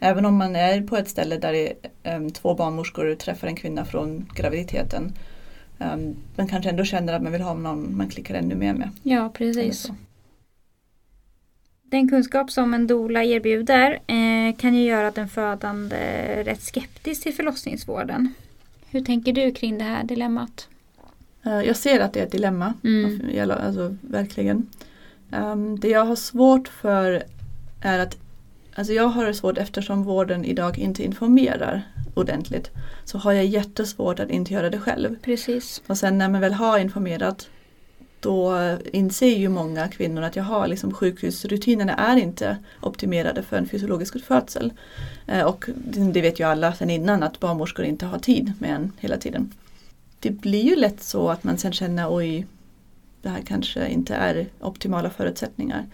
[0.00, 3.56] även om man är på ett ställe där det är, em, två barnmorskor träffar en
[3.56, 5.12] kvinna från graviditeten.
[5.78, 8.90] Um, man kanske ändå känner att man vill ha någon man klickar ännu mer med.
[9.02, 9.90] Ja, precis.
[11.82, 15.96] Den kunskap som en doula erbjuder eh, kan ju göra den födande
[16.44, 18.34] rätt skeptisk till förlossningsvården.
[18.90, 20.68] Hur tänker du kring det här dilemmat?
[21.46, 22.74] Eh, jag ser att det är ett dilemma.
[22.84, 23.50] Mm.
[23.50, 24.66] Alltså, verkligen.
[25.32, 27.22] Um, det jag har svårt för
[27.80, 28.16] är att
[28.78, 31.82] Alltså jag har det svårt eftersom vården idag inte informerar
[32.14, 32.70] ordentligt.
[33.04, 35.16] Så har jag jättesvårt att inte göra det själv.
[35.22, 35.82] Precis.
[35.86, 37.48] Och sen när man väl har informerat
[38.20, 38.58] då
[38.92, 44.72] inser ju många kvinnor att jaha, liksom sjukhusrutinerna är inte optimerade för en fysiologisk födsel.
[45.26, 45.64] Eh, och
[46.12, 49.52] det vet ju alla sedan innan att barnmorskor inte har tid med en hela tiden.
[50.26, 52.46] Det blir ju lätt så att man sen känner oj,
[53.22, 55.86] det här kanske inte är optimala förutsättningar.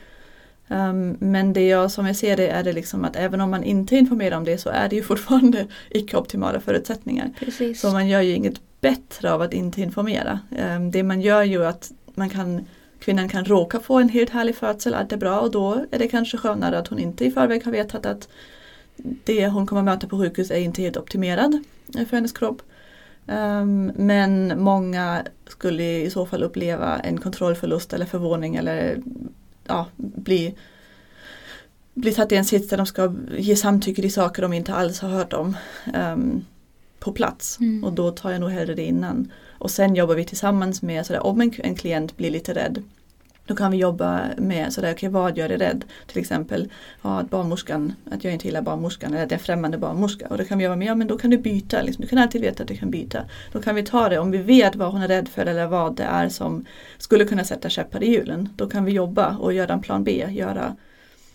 [0.68, 3.64] Um, men det jag som jag ser det är det liksom att även om man
[3.64, 7.30] inte informerar om det så är det ju fortfarande icke-optimala förutsättningar.
[7.38, 7.80] Precis.
[7.80, 10.40] Så man gör ju inget bättre av att inte informera.
[10.76, 12.64] Um, det man gör ju att man kan
[13.00, 16.08] kvinnan kan råka få en helt härlig födsel, allt är bra och då är det
[16.08, 18.28] kanske skönare att hon inte i förväg har vetat att
[19.24, 22.62] det hon kommer möta på sjukhus är inte helt optimerad för hennes kropp.
[23.26, 29.02] Um, men många skulle i så fall uppleva en kontrollförlust eller förvåning eller
[29.66, 30.54] ja, bli,
[31.94, 35.00] bli satt i en sits där de ska ge samtycke till saker de inte alls
[35.00, 35.56] har hört om
[35.94, 36.44] um,
[36.98, 37.60] på plats.
[37.60, 37.84] Mm.
[37.84, 39.32] Och då tar jag nog hellre det innan.
[39.58, 42.82] Och sen jobbar vi tillsammans med, sådär, om en, en klient blir lite rädd
[43.46, 45.84] då kan vi jobba med sådär, okay, vad gör dig rädd?
[46.06, 46.70] Till exempel
[47.02, 50.26] ja, att barnmorskan, att jag inte gillar barnmorskan eller att jag är främmande barnmorska.
[50.28, 52.02] Och då kan vi jobba med, ja men då kan du byta, liksom.
[52.02, 53.24] du kan alltid veta att du kan byta.
[53.52, 55.96] Då kan vi ta det, om vi vet vad hon är rädd för eller vad
[55.96, 56.64] det är som
[56.98, 58.48] skulle kunna sätta käppar i hjulen.
[58.56, 60.76] Då kan vi jobba och göra en plan B, göra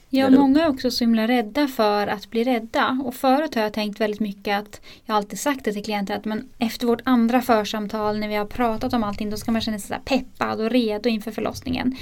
[0.10, 3.02] Ja, många är också så himla rädda för att bli rädda.
[3.04, 6.16] Och förut har jag tänkt väldigt mycket att jag har alltid sagt det till klienter
[6.16, 9.62] att men efter vårt andra församtal när vi har pratat om allting då ska man
[9.62, 11.96] känna sig så peppad och redo inför förlossningen.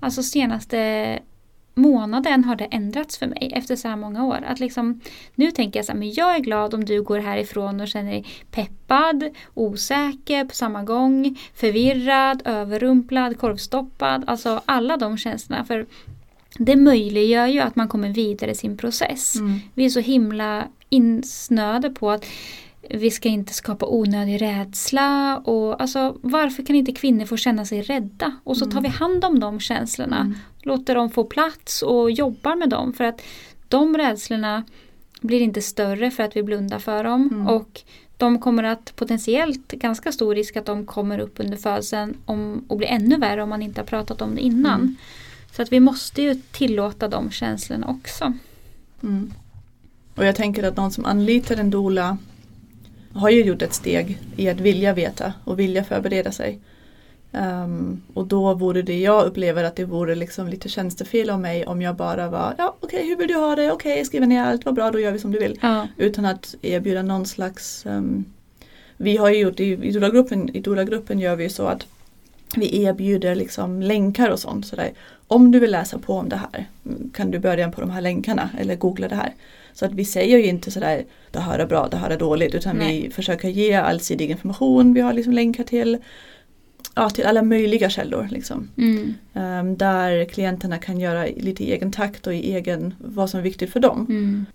[0.00, 1.18] Alltså senaste
[1.74, 4.44] månaden har det ändrats för mig efter så här många år.
[4.46, 5.00] Att liksom,
[5.34, 8.10] nu tänker jag så här, men jag är glad om du går härifrån och känner
[8.10, 14.24] dig peppad, osäker på samma gång, förvirrad, överrumplad, korvstoppad.
[14.26, 15.64] Alltså alla de känslorna.
[15.64, 15.86] För
[16.58, 19.36] det möjliggör ju att man kommer vidare i sin process.
[19.36, 19.58] Mm.
[19.74, 22.24] Vi är så himla insnöade på att
[22.90, 25.38] vi ska inte skapa onödig rädsla.
[25.38, 28.36] Och, alltså, varför kan inte kvinnor få känna sig rädda?
[28.44, 28.82] Och så tar mm.
[28.82, 30.20] vi hand om de känslorna.
[30.20, 30.34] Mm.
[30.62, 32.92] Låter dem få plats och jobbar med dem.
[32.92, 33.22] För att
[33.68, 34.64] de rädslorna
[35.20, 37.28] blir inte större för att vi blundar för dem.
[37.32, 37.46] Mm.
[37.48, 37.82] Och
[38.16, 42.76] de kommer att potentiellt, ganska stor risk att de kommer upp under födseln om, och
[42.76, 44.80] blir ännu värre om man inte har pratat om det innan.
[44.80, 44.96] Mm.
[45.56, 48.32] Så att vi måste ju tillåta de känslorna också.
[49.02, 49.32] Mm.
[50.14, 52.18] Och jag tänker att någon som anlitar en dola
[53.12, 56.58] har ju gjort ett steg i att vilja veta och vilja förbereda sig.
[57.32, 61.66] Um, och då vore det, jag upplever att det vore liksom lite tjänstefel av mig
[61.66, 64.26] om jag bara var, ja okej okay, hur vill du ha det, okej okay, skriver
[64.26, 65.58] ner allt, vad bra då gör vi som du vill.
[65.62, 65.88] Ja.
[65.96, 68.24] Utan att erbjuda någon slags, um,
[68.96, 71.86] vi har ju gjort i, i Dora-gruppen, i Dora-gruppen gör vi så att
[72.56, 74.66] vi erbjuder liksom länkar och sånt.
[74.66, 74.92] Sådär.
[75.28, 76.66] Om du vill läsa på om det här
[77.12, 79.34] kan du börja på de här länkarna eller googla det här.
[79.72, 82.54] Så att vi säger ju inte sådär det här är bra, det här är dåligt
[82.54, 83.02] utan Nej.
[83.02, 84.94] vi försöker ge allsidig information.
[84.94, 85.98] Vi har liksom länkar till,
[86.94, 88.28] ja, till alla möjliga källor.
[88.30, 88.70] Liksom.
[88.76, 89.14] Mm.
[89.32, 93.44] Um, där klienterna kan göra lite i egen takt och i egen, vad som är
[93.44, 94.06] viktigt för dem.
[94.08, 94.46] Mm.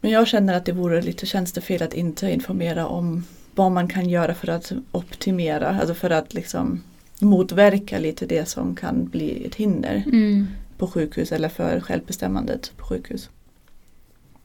[0.00, 3.24] Men jag känner att det vore lite tjänstefel att inte informera om
[3.54, 6.82] vad man kan göra för att optimera, alltså för att liksom
[7.20, 10.46] motverka lite det som kan bli ett hinder mm.
[10.78, 13.30] på sjukhus eller för självbestämmandet på sjukhus.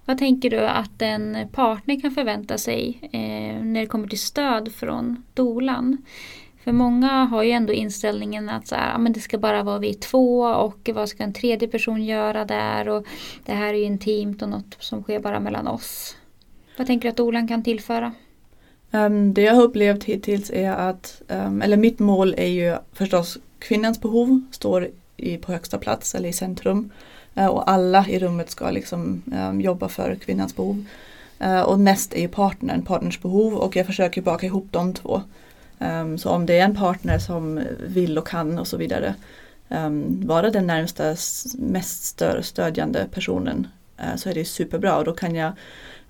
[0.05, 4.72] Vad tänker du att en partner kan förvänta sig eh, när det kommer till stöd
[4.74, 5.97] från dolan?
[6.63, 9.93] För många har ju ändå inställningen att så här, men det ska bara vara vi
[9.93, 13.05] två och vad ska en tredje person göra där och
[13.45, 16.15] det här är ju intimt och något som sker bara mellan oss.
[16.78, 18.13] Vad tänker du att dolan kan tillföra?
[18.92, 23.38] Um, det jag har upplevt hittills är att, um, eller mitt mål är ju förstås
[23.60, 24.88] kvinnans behov står
[25.18, 26.92] i, på högsta plats eller i centrum.
[27.38, 30.86] Uh, och alla i rummet ska liksom um, jobba för kvinnans behov.
[31.44, 35.22] Uh, och näst är ju partnern, partners behov och jag försöker baka ihop de två.
[36.18, 39.16] så om det är en partner som vill och kan och så vidare
[40.26, 41.16] vara den närmsta
[41.54, 43.68] mest stödjande personen
[44.00, 45.54] uh, så är det superbra och då kan jag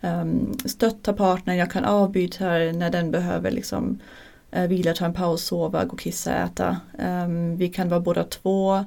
[0.01, 3.99] um, stötta partnern, jag kan avbyta när den behöver liksom
[4.57, 6.77] uh, vila, ta en paus, sova, gå och kissa, äta.
[6.99, 8.85] Um, vi kan vara båda två.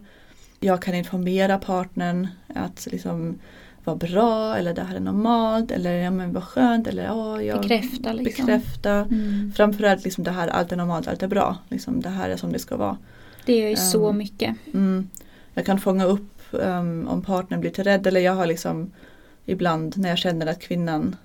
[0.61, 3.39] Jag kan informera partnern att liksom
[3.85, 7.61] vara bra eller det här är normalt eller ja men vad skönt eller ja, jag
[7.61, 8.13] bekräfta.
[8.13, 8.47] Liksom.
[8.47, 8.91] bekräfta.
[8.91, 9.53] Mm.
[9.57, 11.57] Framförallt liksom det här allt är normalt, allt är bra.
[11.69, 12.97] Liksom, det här är som det ska vara.
[13.47, 14.57] Det gör ju um, så mycket.
[14.75, 15.09] Mm,
[15.55, 18.91] jag kan fånga upp um, om partnern blir till rädd eller jag har liksom
[19.47, 21.17] ibland när jag känner att kvinnan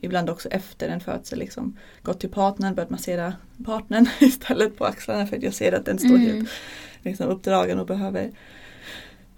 [0.00, 3.32] ibland också efter en födsel liksom gått till partnern, börjat massera
[3.64, 6.26] partnern istället på axlarna för att jag ser att den står mm.
[6.26, 6.48] helt
[7.02, 8.30] liksom, uppdragen och behöver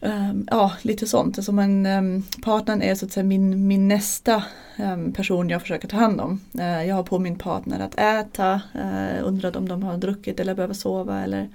[0.01, 1.39] um, ja, lite sånt.
[1.39, 4.45] Alltså man, um, partnern är så att säga min, min nästa
[4.79, 6.41] um, person jag försöker ta hand om.
[6.59, 10.55] Uh, jag har på min partner att äta, uh, undrat om de har druckit eller
[10.55, 11.49] behöver sova eller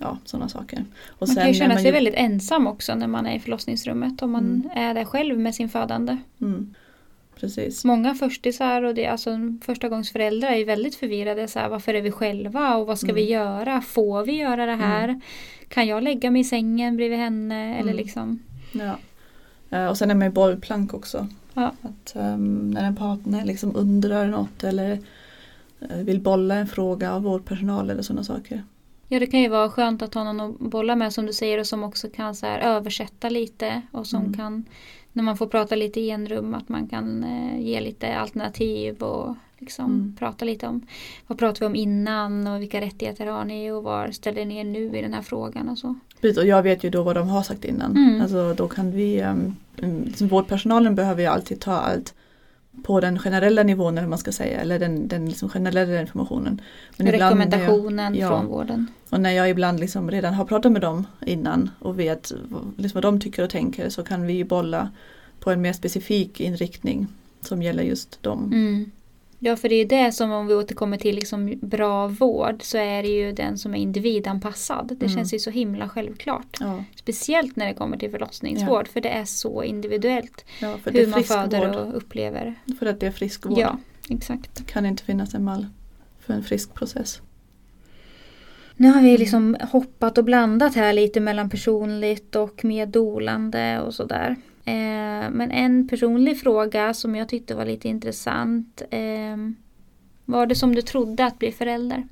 [0.00, 0.84] ja, sådana saker.
[1.08, 1.90] Och man kan ju känna sig ju...
[1.92, 4.70] väldigt ensam också när man är i förlossningsrummet om man mm.
[4.74, 6.16] är där själv med sin födande.
[6.40, 6.74] Mm.
[7.40, 7.84] precis.
[7.84, 9.30] Många förstisar och det, alltså,
[9.62, 11.48] första gångs föräldrar är väldigt förvirrade.
[11.48, 13.16] Så här, varför är vi själva och vad ska Mm.
[13.16, 13.80] vi göra?
[13.80, 15.20] Får vi göra det här?
[15.68, 17.72] Kan jag lägga mig i sängen bredvid henne?
[17.74, 17.96] Eller Mm.
[17.96, 18.38] liksom.
[18.72, 18.96] Ja.
[19.70, 21.28] Eh, Och sen är man ju bollplank också.
[21.54, 21.72] Ja.
[21.82, 24.98] Att ehm, när en partner liksom undrar något eller
[25.80, 28.62] eh, vill bolla en fråga av vårdpersonal eller sådana saker.
[29.08, 31.58] Ja det kan ju vara skönt att ha någon att bolla med som du säger
[31.60, 34.34] och som också kan så här, översätta lite och som Mm.
[34.34, 34.64] kan
[35.12, 39.02] när man får prata lite i en rum att man kan eh, ge lite alternativ
[39.02, 40.16] och liksom Mm.
[40.18, 40.86] prata lite om
[41.26, 44.64] vad pratar vi om innan och vilka rättigheter har ni och var ställer ni er
[44.64, 45.94] nu i den här frågan och så.
[46.20, 47.96] Precis, och jag vet ju då vad de har sagt innan.
[47.96, 48.20] Mm.
[48.20, 49.56] Alltså då kan vi, um,
[50.04, 52.14] liksom vårdpersonalen behöver ju alltid ta allt
[52.84, 56.60] på den generella nivån eller man ska säga, eller den, den liksom generella informationen.
[56.96, 58.28] Men när jag- Rekommendationen ja.
[58.28, 58.86] från vården.
[59.10, 62.32] Och när jag ibland liksom redan har pratat med dem innan och vet
[62.76, 64.90] liksom vad de tycker och tänker så kan vi bolla
[65.40, 67.06] på en mer specifik inriktning
[67.40, 68.44] som gäller just dem.
[68.52, 68.90] Mm.
[69.38, 72.78] Ja för det är ju det som om vi återkommer till liksom bra vård så
[72.78, 74.96] är det ju den som är individanpassad.
[75.00, 75.16] Det Mm.
[75.16, 76.56] känns ju så himla självklart.
[76.60, 81.24] Ja, Speciellt när det kommer till förlossningsvård för det är så individuellt ja, hur man
[81.24, 81.76] föder vård.
[81.76, 82.54] och upplever.
[82.78, 83.58] För att det är frisk vård.
[83.58, 83.78] Ja,
[84.10, 84.56] exakt.
[84.56, 85.66] Det kan inte finnas en mall
[86.20, 87.20] för en frisk process.
[88.76, 93.94] Nu har vi liksom hoppat och blandat här lite mellan personligt och mer dolande och
[93.94, 94.36] sådär.
[94.64, 98.82] Eh, men en personlig fråga som jag tyckte var lite intressant.
[98.90, 99.36] Eh,
[100.24, 102.08] var det som du trodde att bli förälder?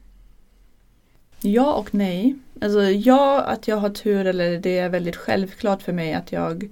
[1.41, 2.37] Ja och nej.
[2.61, 6.69] Alltså ja, att jag har tur eller det är väldigt självklart för mig att jag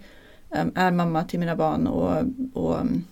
[0.50, 1.86] um, är mamma till mina barn.
[1.86, 2.24] Och,
[2.54, 3.04] och, um,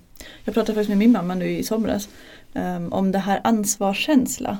[0.44, 2.08] jag pratade faktiskt med min mamma nu i somras
[2.52, 4.58] um, om det här ansvarskänsla.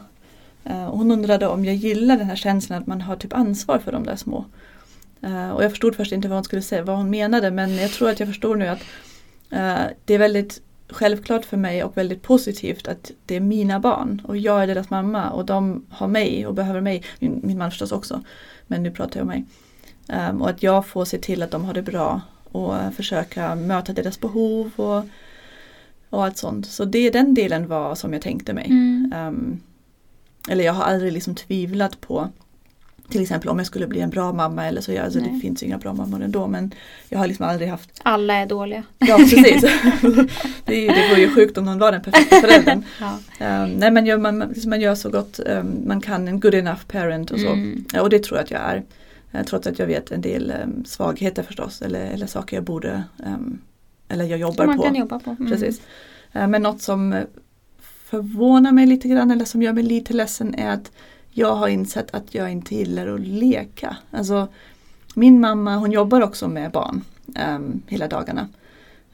[0.67, 3.93] Uh, hon undrade om jag gillar den här känslan att man har typ ansvar för
[3.93, 4.45] de där små.
[5.23, 7.91] Eh, och jag förstod först inte vad hon skulle säga, vad hon menade men jag
[7.91, 8.81] tror att jag förstår nu att
[9.51, 14.23] eh, det är väldigt självklart för mig och väldigt positivt att det är mina barn
[14.25, 17.03] och jag är deras mamma och de har mig och behöver mig.
[17.19, 18.23] Min, min man förstås också,
[18.67, 19.45] men nu pratar jag om mig.
[20.09, 23.55] Ehm, och att jag får se till att de har det bra och eh, försöka
[23.55, 25.05] möta deras behov och,
[26.11, 26.67] och allt sånt.
[26.67, 28.67] Så det, den delen var som jag tänkte mig.
[28.67, 29.13] Mm.
[29.17, 29.61] Ehm,
[30.49, 32.29] eller jag har aldrig liksom tvivlat på
[33.09, 34.93] till exempel om jag skulle bli en bra mamma eller så.
[34.93, 36.75] Jag, alltså det finns ju inga bra mammor ändå men
[37.09, 38.83] jag har liksom aldrig haft Alla är dåliga.
[38.99, 39.63] Ja precis.
[40.65, 42.85] det, är, det vore ju sjukt om någon var den perfekta föräldern.
[43.01, 43.65] Ja.
[43.65, 46.55] Um, nej men gör, man, liksom man gör så gott um, man kan, en good
[46.55, 47.49] enough parent och så.
[47.49, 47.85] Mm.
[47.93, 48.83] Ja, och det tror jag att jag är.
[49.33, 53.03] Eh, trots att jag vet en del um, svagheter förstås eller, eller saker jag borde
[54.09, 54.83] eller jag jobbar Som man på.
[54.83, 55.37] kan jobba på.
[55.39, 55.53] Mm.
[55.53, 55.81] Precis.
[56.33, 57.25] Eh, men något som eh,
[58.11, 60.93] förvånar mig lite grann eller som gör mig lite ledsen är att
[61.39, 63.97] jag har insett att jag inte gillar att leka.
[64.11, 64.49] Alltså,
[65.15, 67.05] min mamma hon jobbar också med barn
[67.57, 68.49] um, hela dagarna.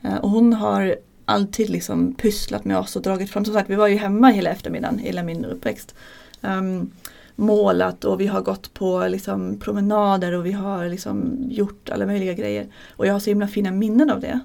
[0.04, 3.74] Uh, och hon har alltid liksom pysslat med oss och dragit fram, som sagt vi
[3.74, 5.94] var ju hemma hela eftermiddagen, hela min uppväxt.
[6.40, 6.90] Um,
[7.36, 12.32] målat och vi har gått på liksom, promenader och vi har liksom, gjort alla möjliga
[12.32, 12.66] grejer.
[12.96, 14.40] Och jag har så himla fina minnen av det.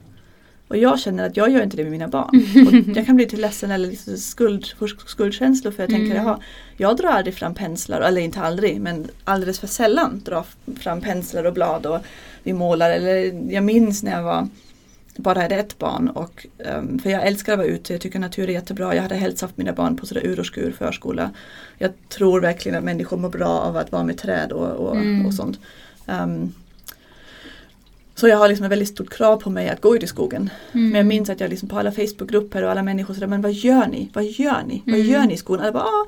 [0.69, 2.29] Och jag känner att jag gör inte det med mina barn.
[2.67, 4.65] Och jag kan bli lite ledsen eller liksom skuld,
[5.05, 6.25] skuldkänslor för jag tänker Mm.
[6.25, 6.39] jaha,
[6.77, 10.45] jag drar aldrig fram penslar, eller inte aldrig men alldeles för sällan drar
[10.79, 11.99] fram penslar och blad och
[12.43, 12.89] vi målar.
[12.91, 14.47] Eller jag minns när jag var
[15.15, 18.49] bara hade ett barn och ehm, för jag älskar att vara ute, jag tycker natur
[18.49, 18.95] är jättebra.
[18.95, 21.31] Jag hade helst haft mina barn på sådär ur och skur förskola.
[21.77, 25.25] Jag tror verkligen att människor mår bra av att vara med träd och, och, Mm.
[25.25, 25.59] och sånt.
[26.07, 26.53] Ehm,
[28.19, 30.49] så jag har liksom ett väldigt stort krav på mig att gå ut i skogen.
[30.71, 30.89] Mm.
[30.89, 33.51] Men jag minns att jag liksom på alla Facebookgrupper och alla människor sådär, men vad
[33.53, 34.09] gör ni?
[34.13, 34.81] Vad gör ni?
[34.85, 35.07] Vad Mm.
[35.07, 35.61] gör ni i skogen?
[35.61, 36.05] Alla bara, ah,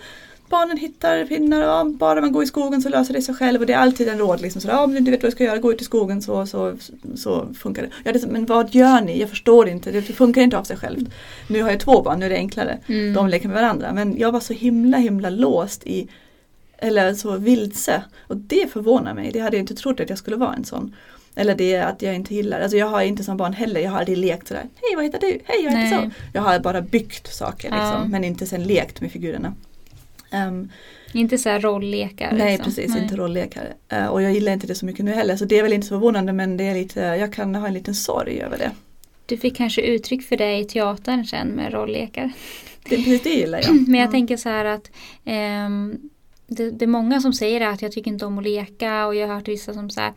[0.50, 3.60] barnen hittar pinnar, ja, bara man går i skogen så löser det sig själv.
[3.62, 5.44] Och det är alltid en råd, liksom sådär, ah, men du vet vad jag ska
[5.44, 6.74] göra, gå ut i skogen så, så,
[7.16, 7.90] så funkar det.
[8.04, 8.28] Ja, det.
[8.28, 9.20] Men vad gör ni?
[9.20, 11.10] Jag förstår inte, det funkar inte av sig självt.
[11.48, 12.78] Nu har jag två barn, nu är det enklare.
[12.88, 13.14] Mm.
[13.14, 13.94] De leker med varandra.
[13.94, 16.08] Men jag var så himla himla låst i
[16.78, 18.04] eller så vilse.
[18.28, 19.32] Och det förvånar mig.
[19.34, 20.96] Det hade jag inte trott att jag skulle vara en sån.
[21.36, 24.00] Eller det att jag inte gillar, alltså jag har inte som barn heller, jag har
[24.00, 26.10] aldrig lekt sådär, hej vad heter du, hej jag heter så.
[26.34, 28.06] Jag har bara byggt saker liksom, Ja.
[28.08, 29.54] men inte sen lekt med figurerna.
[30.32, 30.70] Ehm,
[31.14, 32.32] Inte så här rolllekar.
[32.32, 32.66] nej liksom.
[32.66, 33.04] precis, Nej.
[33.04, 33.74] inte rolllekar.
[33.90, 35.88] Eh, och jag gillar inte det så mycket nu heller, så det är väl inte
[35.88, 38.72] så förvånande men det är lite, jag kan ha en liten sorg över det.
[39.26, 42.32] Du fick kanske uttryck för det i teatern sen med rolllekar.
[42.90, 43.74] det det gillar jag.
[43.88, 44.12] Men jag Ja.
[44.12, 44.92] tänker så här att
[45.26, 46.00] ehm,
[46.56, 49.28] det, det är många som säger att jag tycker inte om att leka och jag
[49.28, 50.14] har hört vissa som säger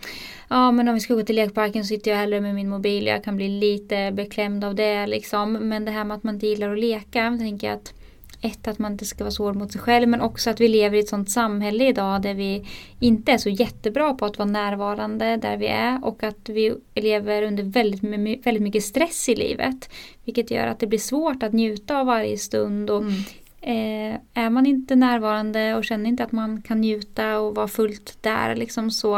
[0.48, 3.06] Ja men om vi ska gå till lekparken så sitter jag hellre med min mobil.
[3.06, 5.52] Jag kan bli lite beklämd av det liksom.
[5.52, 7.36] Men det här med att man inte gillar att leka.
[7.40, 7.94] Tänker jag att
[8.40, 10.96] ett att man inte ska vara svår mot sig själv men också att vi lever
[10.96, 12.66] i ett sånt samhälle idag där vi
[13.00, 17.42] inte är så jättebra på att vara närvarande där vi är och att vi lever
[17.42, 18.02] under väldigt,
[18.46, 19.90] väldigt mycket stress i livet.
[20.24, 23.14] Vilket gör att det blir svårt att njuta av varje stund och mm.
[23.66, 28.18] Eh, är man inte närvarande och känner inte att man kan njuta och vara fullt
[28.20, 29.14] där liksom så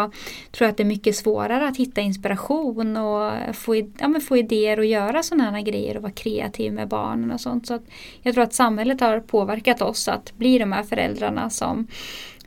[0.53, 4.37] tror jag att det är mycket svårare att hitta inspiration och få, ja, men få
[4.37, 7.67] idéer och göra sådana här grejer och vara kreativ med barnen och sånt.
[7.67, 7.83] Så att
[8.23, 11.87] jag tror att samhället har påverkat oss att bli de här föräldrarna som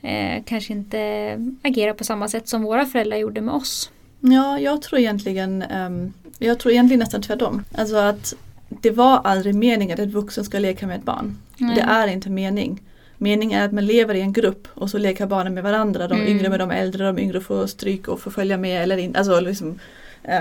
[0.02, 3.92] eh, kanske inte agerar på samma sätt som våra föräldrar gjorde med oss.
[4.20, 7.64] Ja, jag tror egentligen, um, jag tror egentligen nästan tvärtom.
[7.78, 8.34] Alltså att
[8.70, 11.38] det var aldrig meningen att ett vuxen ska leka med ett barn.
[11.58, 11.76] Nej.
[11.76, 12.82] Det är inte mening.
[13.18, 16.08] Meningen är att man lever i en grupp och så leker barnen med varandra.
[16.08, 16.28] De mm.
[16.28, 19.20] yngre med de äldre, de yngre får stryk och får följa med eller inte.
[19.20, 19.80] Alltså liksom,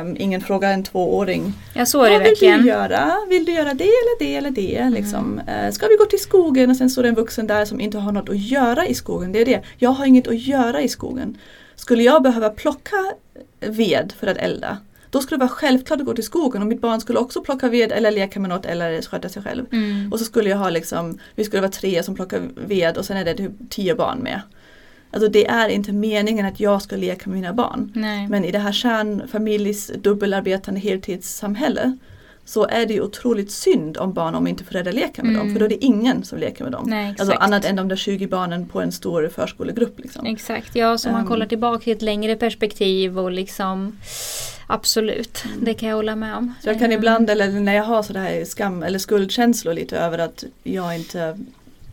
[0.01, 1.53] um, ingen frågar en tvååring.
[1.74, 2.55] Ja så är det Vad verkligen.
[2.55, 3.16] vill du göra?
[3.29, 4.76] Vill du göra det eller det eller det?
[4.76, 4.93] Mm.
[4.93, 5.41] Liksom.
[5.49, 6.70] Uh, ska vi gå till skogen?
[6.70, 9.33] Och sen står det en vuxen där som inte har något att göra i skogen.
[9.33, 9.62] Det är det.
[9.76, 11.39] Jag har inget att göra i skogen.
[11.76, 12.97] Skulle jag behöva plocka
[13.61, 14.79] ved för att elda
[15.11, 17.68] då skulle det vara självklart att gå till skogen och mitt barn skulle också plocka
[17.68, 19.66] ved eller leka med något eller sköta sig själv.
[19.72, 20.12] Mm.
[20.12, 23.16] Och så skulle jag ha liksom, vi skulle vara tre som plockar ved och sen
[23.16, 24.40] är det typ tio barn med.
[25.11, 27.92] Alltså det är inte meningen att jag ska leka med mina barn.
[27.94, 28.28] Nej.
[28.28, 31.96] Men i det här kärnfamiljs dubbelarbetande heltidssamhälle
[32.49, 35.46] så är det ju otroligt synd om barn om inte föräldrar leker med mm.
[35.46, 35.53] dem.
[35.53, 36.84] För då är det ingen som leker med dem.
[36.86, 40.01] Nej, alltså annat än de där 20 barnen på en stor förskolegrupp.
[40.01, 40.26] Liksom.
[40.26, 43.99] Exakt, ja så man um, kollar tillbaka i ett längre perspektiv och liksom
[44.66, 45.64] Absolut, mm.
[45.64, 46.55] det kan jag hålla med om.
[46.62, 50.44] Så jag kan ibland, eller när jag har sådär skam eller skuldkänslor lite över att
[50.62, 51.38] jag inte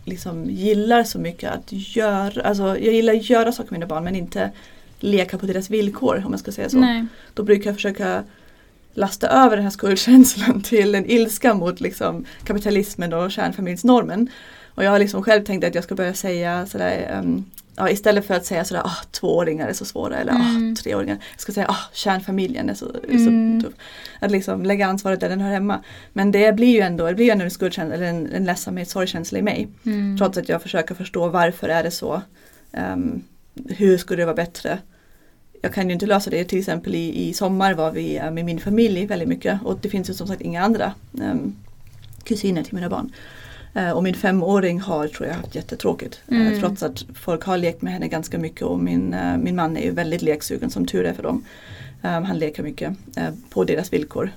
[0.06, 4.04] liksom gillar så mycket att göra, alltså jag gillar att göra saker med mina barn
[4.04, 4.52] men inte
[5.00, 6.78] leka på deras villkor om man ska säga så.
[6.78, 7.06] Nej.
[7.34, 8.24] Då brukar jag försöka
[8.96, 14.30] lasta över den här skuldkänslan till en ilska mot liksom kapitalismen och kärnfamiljsnormen.
[14.76, 18.28] Och jag har liksom själv tänkt att jag ska börja säga sådär um, ja, istället
[18.28, 20.74] för att säga sådär ah, tvååringar är så svåra eller ah, mm.
[20.74, 21.18] ah, treåringar.
[21.32, 23.64] Jag ska säga ah, kärnfamiljen är så, är så mm.
[23.64, 23.74] tuff.
[24.20, 25.84] Att liksom lägga ansvaret där den hör hemma.
[26.14, 29.40] Men det blir ju ändå, det blir ändå en skuldkänsla eller en, en ledsamhet, sorgkänsla
[29.40, 29.68] i mig.
[29.86, 30.18] Mm.
[30.18, 32.22] Trots att jag försöker förstå varför är det så.
[32.72, 33.24] Um,
[33.70, 34.80] hur skulle det vara bättre?
[35.66, 36.46] Jag kan ju inte lösa det.
[36.46, 40.10] Till exempel i, i sommar var vi med min familj väldigt mycket och det finns
[40.10, 41.56] ju som sagt inga andra um,
[42.24, 43.12] kusiner till mina barn.
[43.74, 46.22] Eh, och min femåring har tror jag haft jättetråkigt.
[46.28, 46.60] Eh, mm.
[46.60, 49.82] Trots att folk har lekt med henne ganska mycket och min, eh, min man är
[49.82, 51.44] ju väldigt leksugen som tur är för dem.
[52.02, 52.94] Han leker mycket
[53.50, 54.32] på deras villkor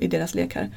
[0.00, 0.70] i deras lekar.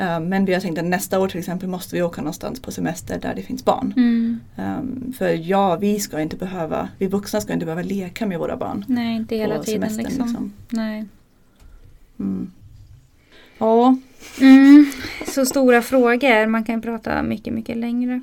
[0.00, 3.18] Men vi har tänkt att nästa år till exempel måste vi åka någonstans på semester
[3.18, 3.94] där det finns barn.
[3.96, 5.12] Mm.
[5.18, 8.84] För ja, vi ska inte behöva, vi vuxna ska inte behöva leka med våra barn.
[8.88, 10.26] Nej, inte hela tiden liksom.
[10.26, 10.52] liksom.
[10.68, 11.04] Nej.
[12.18, 12.52] Mm.
[13.58, 13.96] Ja.
[14.40, 14.86] Mm,
[15.26, 16.46] så stora frågor.
[16.46, 18.20] Man kan prata mycket, mycket längre.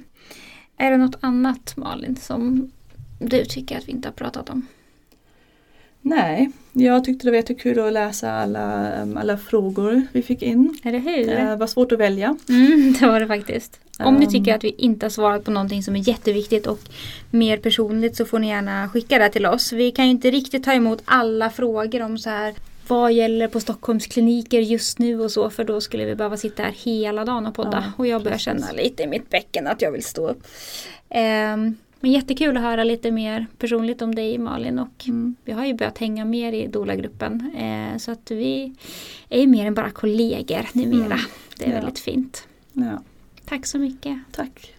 [0.77, 2.71] Är det något annat Malin som
[3.19, 4.67] du tycker att vi inte har pratat om?
[6.09, 10.77] Nej, jag tyckte det var jättekul att läsa alla, um, alla frågor vi fick in.
[10.83, 11.25] Eller hur?
[11.25, 12.35] Det var svårt att välja.
[12.49, 13.79] Mm, det var det faktiskt.
[13.99, 16.79] Om um, ni tycker att vi inte har svarat på någonting som är jätteviktigt och
[17.31, 19.73] mer personligt så får ni gärna skicka det till oss.
[19.73, 22.53] Vi kan ju inte riktigt ta emot alla frågor om så här
[22.87, 26.63] vad gäller på Stockholms kliniker just nu och så för då skulle vi behöva sitta
[26.63, 29.81] här hela dagen och podda ja, och jag börjar känna lite i mitt bäcken att
[29.81, 30.47] jag vill stå upp.
[31.53, 35.35] Um, men jättekul att höra lite mer personligt om dig Malin och mm.
[35.45, 38.73] vi har ju börjat hänga mer i Dola-gruppen eh, så att vi
[39.29, 41.05] är mer än bara kollegor numera.
[41.05, 41.19] Mm.
[41.57, 41.75] Det är ja.
[41.75, 42.47] väldigt fint.
[42.73, 43.01] Ja.
[43.45, 44.19] Tack så mycket.
[44.31, 44.73] Tack.